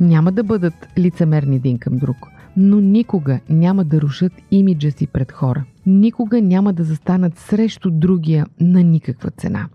Няма 0.00 0.32
да 0.32 0.44
бъдат 0.44 0.74
лицемерни 0.98 1.56
един 1.56 1.78
към 1.78 1.96
друг, 1.96 2.16
но 2.56 2.80
никога 2.80 3.40
няма 3.48 3.84
да 3.84 4.00
рушат 4.00 4.32
имиджа 4.50 4.90
си 4.90 5.06
пред 5.06 5.32
хора. 5.32 5.64
Никога 5.86 6.42
няма 6.42 6.72
да 6.72 6.84
застанат 6.84 7.38
срещу 7.38 7.90
другия 7.90 8.46
на 8.60 8.82
никаква 8.82 9.30
цена. 9.30 9.68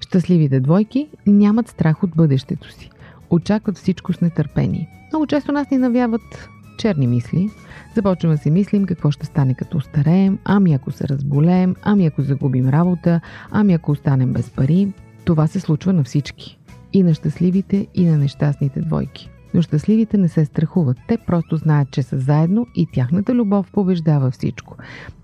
Щастливите 0.00 0.60
двойки 0.60 1.08
нямат 1.26 1.68
страх 1.68 2.02
от 2.02 2.10
бъдещето 2.16 2.72
си. 2.72 2.90
Очакват 3.30 3.78
всичко 3.78 4.12
с 4.12 4.20
нетърпение. 4.20 4.88
Много 5.12 5.26
често 5.26 5.52
нас 5.52 5.70
ни 5.70 5.78
навяват 5.78 6.48
черни 6.76 7.06
мисли, 7.06 7.50
Започваме 7.96 8.34
да 8.34 8.42
си 8.42 8.50
мислим 8.50 8.86
какво 8.86 9.10
ще 9.10 9.26
стане 9.26 9.54
като 9.54 9.80
стареем, 9.80 10.38
ами 10.44 10.74
ако 10.74 10.90
се 10.90 11.08
разболеем, 11.08 11.76
ами 11.82 12.06
ако 12.06 12.22
загубим 12.22 12.68
работа, 12.68 13.20
ами 13.50 13.74
ако 13.74 13.92
останем 13.92 14.32
без 14.32 14.50
пари. 14.50 14.92
Това 15.24 15.46
се 15.46 15.60
случва 15.60 15.92
на 15.92 16.04
всички. 16.04 16.58
И 16.92 17.02
на 17.02 17.14
щастливите, 17.14 17.86
и 17.94 18.04
на 18.04 18.18
нещастните 18.18 18.80
двойки. 18.80 19.30
Но 19.54 19.62
щастливите 19.62 20.18
не 20.18 20.28
се 20.28 20.44
страхуват. 20.44 20.96
Те 21.08 21.18
просто 21.18 21.56
знаят, 21.56 21.90
че 21.90 22.02
са 22.02 22.18
заедно 22.18 22.66
и 22.74 22.86
тяхната 22.92 23.34
любов 23.34 23.72
побеждава 23.72 24.30
всичко. 24.30 24.76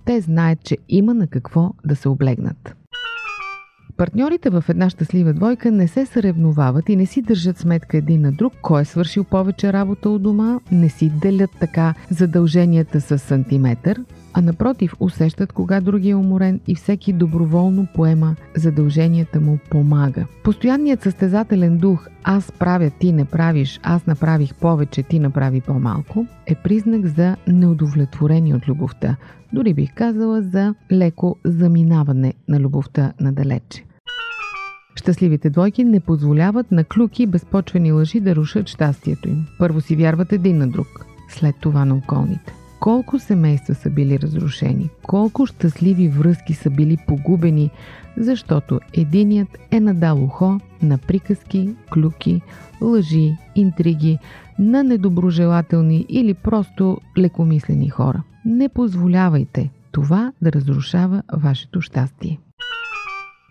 Те 0.05 0.21
знаят, 0.21 0.65
че 0.65 0.79
има 0.89 1.15
на 1.15 1.27
какво 1.27 1.71
да 1.85 1.97
се 1.97 2.09
облегнат. 2.09 2.82
Партньорите 3.97 4.51
в 4.51 4.65
една 4.69 4.91
щастлива 4.91 5.33
двойка 5.33 5.71
не 5.71 5.89
се 5.89 6.07
съревновават 6.07 6.89
и 6.89 6.97
не 6.97 7.07
си 7.07 7.23
държат 7.23 7.59
сметка 7.59 7.97
един 7.97 8.21
на 8.21 8.33
друг, 8.33 8.53
кой 8.63 8.83
е 8.83 8.85
свършил 8.85 9.25
повече 9.25 9.73
работа 9.73 10.11
от 10.11 10.23
дома, 10.23 10.59
не 10.73 10.89
си 10.89 11.13
делят 11.23 11.51
така 11.61 11.95
задълженията 12.11 13.01
с 13.01 13.19
сантиметър, 13.19 14.01
а 14.35 14.41
напротив 14.41 14.95
усещат 15.01 15.53
кога 15.53 15.81
други 15.81 16.11
е 16.11 16.15
уморен 16.15 16.61
и 16.67 16.75
всеки 16.75 17.13
доброволно 17.13 17.87
поема 17.95 18.37
задълженията 18.57 19.41
му 19.41 19.59
помага. 19.71 20.27
Постоянният 20.45 21.03
състезателен 21.03 21.79
дух 21.79 22.09
аз 22.25 22.53
правя, 22.53 22.91
ти 22.91 23.13
не 23.13 23.25
правиш, 23.25 23.81
аз 23.83 24.07
направих 24.07 24.55
повече, 24.55 25.03
ти 25.03 25.19
направи 25.19 25.61
по-малко 25.61 26.27
е 26.47 26.55
признак 26.55 27.07
за 27.07 27.37
неудовлетворение 27.49 28.55
от 28.55 28.69
любовта. 28.69 29.17
Дори 29.53 29.75
бих 29.75 29.95
казала 29.95 30.43
за 30.43 30.75
леко 30.93 31.37
заминаване 31.45 32.35
на 32.49 32.61
любовта 32.61 33.13
надалече. 33.21 33.85
Щастливите 34.97 35.51
двойки 35.51 35.85
не 35.85 36.01
позволяват 36.01 36.73
на 36.73 36.85
клюки 36.85 37.27
безпочвени 37.27 37.93
лъжи 37.93 38.21
да 38.21 38.37
рушат 38.37 38.69
щастието 38.69 39.29
им. 39.29 39.47
Първо 39.59 39.81
си 39.81 39.97
вярват 39.97 40.33
един 40.33 40.59
на 40.59 40.69
друг, 40.69 41.07
след 41.29 41.55
това 41.61 41.85
на 41.85 41.95
околните. 41.95 42.62
Колко 42.83 43.19
семейства 43.19 43.75
са 43.75 43.91
били 43.91 44.21
разрушени, 44.21 44.91
колко 45.03 45.47
щастливи 45.47 46.09
връзки 46.09 46.55
са 46.55 46.71
били 46.71 46.97
погубени, 47.07 47.71
защото 48.17 48.81
единият 48.93 49.49
е 49.71 49.81
надал 49.81 50.25
ухо 50.25 50.61
на 50.83 50.99
приказки, 50.99 51.75
клюки, 51.93 52.41
лъжи, 52.81 53.37
интриги, 53.55 54.19
на 54.59 54.85
недоброжелателни 54.85 56.07
или 56.09 56.35
просто 56.35 56.99
лекомислени 57.19 57.91
хора. 57.91 58.23
Не 58.45 58.69
позволявайте 58.69 59.71
това 59.93 60.33
да 60.43 60.53
разрушава 60.53 61.23
вашето 61.33 61.81
щастие. 61.81 62.39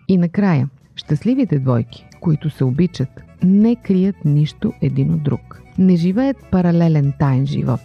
И 0.08 0.18
накрая, 0.18 0.68
щастливите 0.96 1.58
двойки, 1.58 2.06
които 2.20 2.50
се 2.50 2.64
обичат, 2.64 3.22
не 3.42 3.76
крият 3.76 4.16
нищо 4.24 4.72
един 4.82 5.14
от 5.14 5.22
друг. 5.22 5.62
Не 5.78 5.96
живеят 5.96 6.36
паралелен 6.50 7.12
тайн 7.18 7.46
живот. 7.46 7.80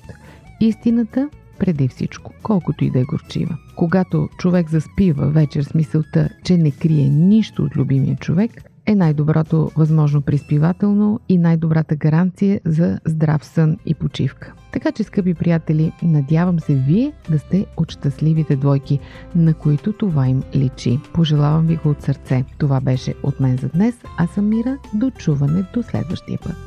Истината 0.59 1.29
преди 1.59 1.87
всичко, 1.87 2.33
колкото 2.43 2.83
и 2.83 2.89
да 2.89 2.99
е 2.99 3.03
горчива. 3.03 3.57
Когато 3.75 4.29
човек 4.37 4.69
заспива 4.69 5.27
вечер 5.27 5.63
с 5.63 5.73
мисълта, 5.73 6.29
че 6.43 6.57
не 6.57 6.71
крие 6.71 7.09
нищо 7.09 7.63
от 7.63 7.75
любимия 7.75 8.15
човек, 8.15 8.51
е 8.85 8.95
най-доброто 8.95 9.71
възможно 9.75 10.21
приспивателно 10.21 11.19
и 11.29 11.37
най-добрата 11.37 11.95
гаранция 11.95 12.61
за 12.65 12.99
здрав 13.05 13.45
сън 13.45 13.77
и 13.85 13.93
почивка. 13.93 14.53
Така 14.71 14.91
че, 14.91 15.03
скъпи 15.03 15.33
приятели, 15.33 15.91
надявам 16.03 16.59
се 16.59 16.75
вие 16.75 17.11
да 17.29 17.39
сте 17.39 17.65
от 17.77 17.91
щастливите 17.91 18.55
двойки, 18.55 18.99
на 19.35 19.53
които 19.53 19.93
това 19.93 20.27
им 20.27 20.43
личи. 20.55 20.99
Пожелавам 21.13 21.65
ви 21.65 21.75
го 21.75 21.89
от 21.89 22.01
сърце. 22.01 22.45
Това 22.57 22.81
беше 22.81 23.13
от 23.23 23.39
мен 23.39 23.57
за 23.57 23.69
днес. 23.69 23.95
Аз 24.17 24.29
съм 24.29 24.49
Мира. 24.49 24.77
До 24.93 25.11
чуване 25.11 25.65
до 25.73 25.83
следващия 25.83 26.39
път. 26.43 26.66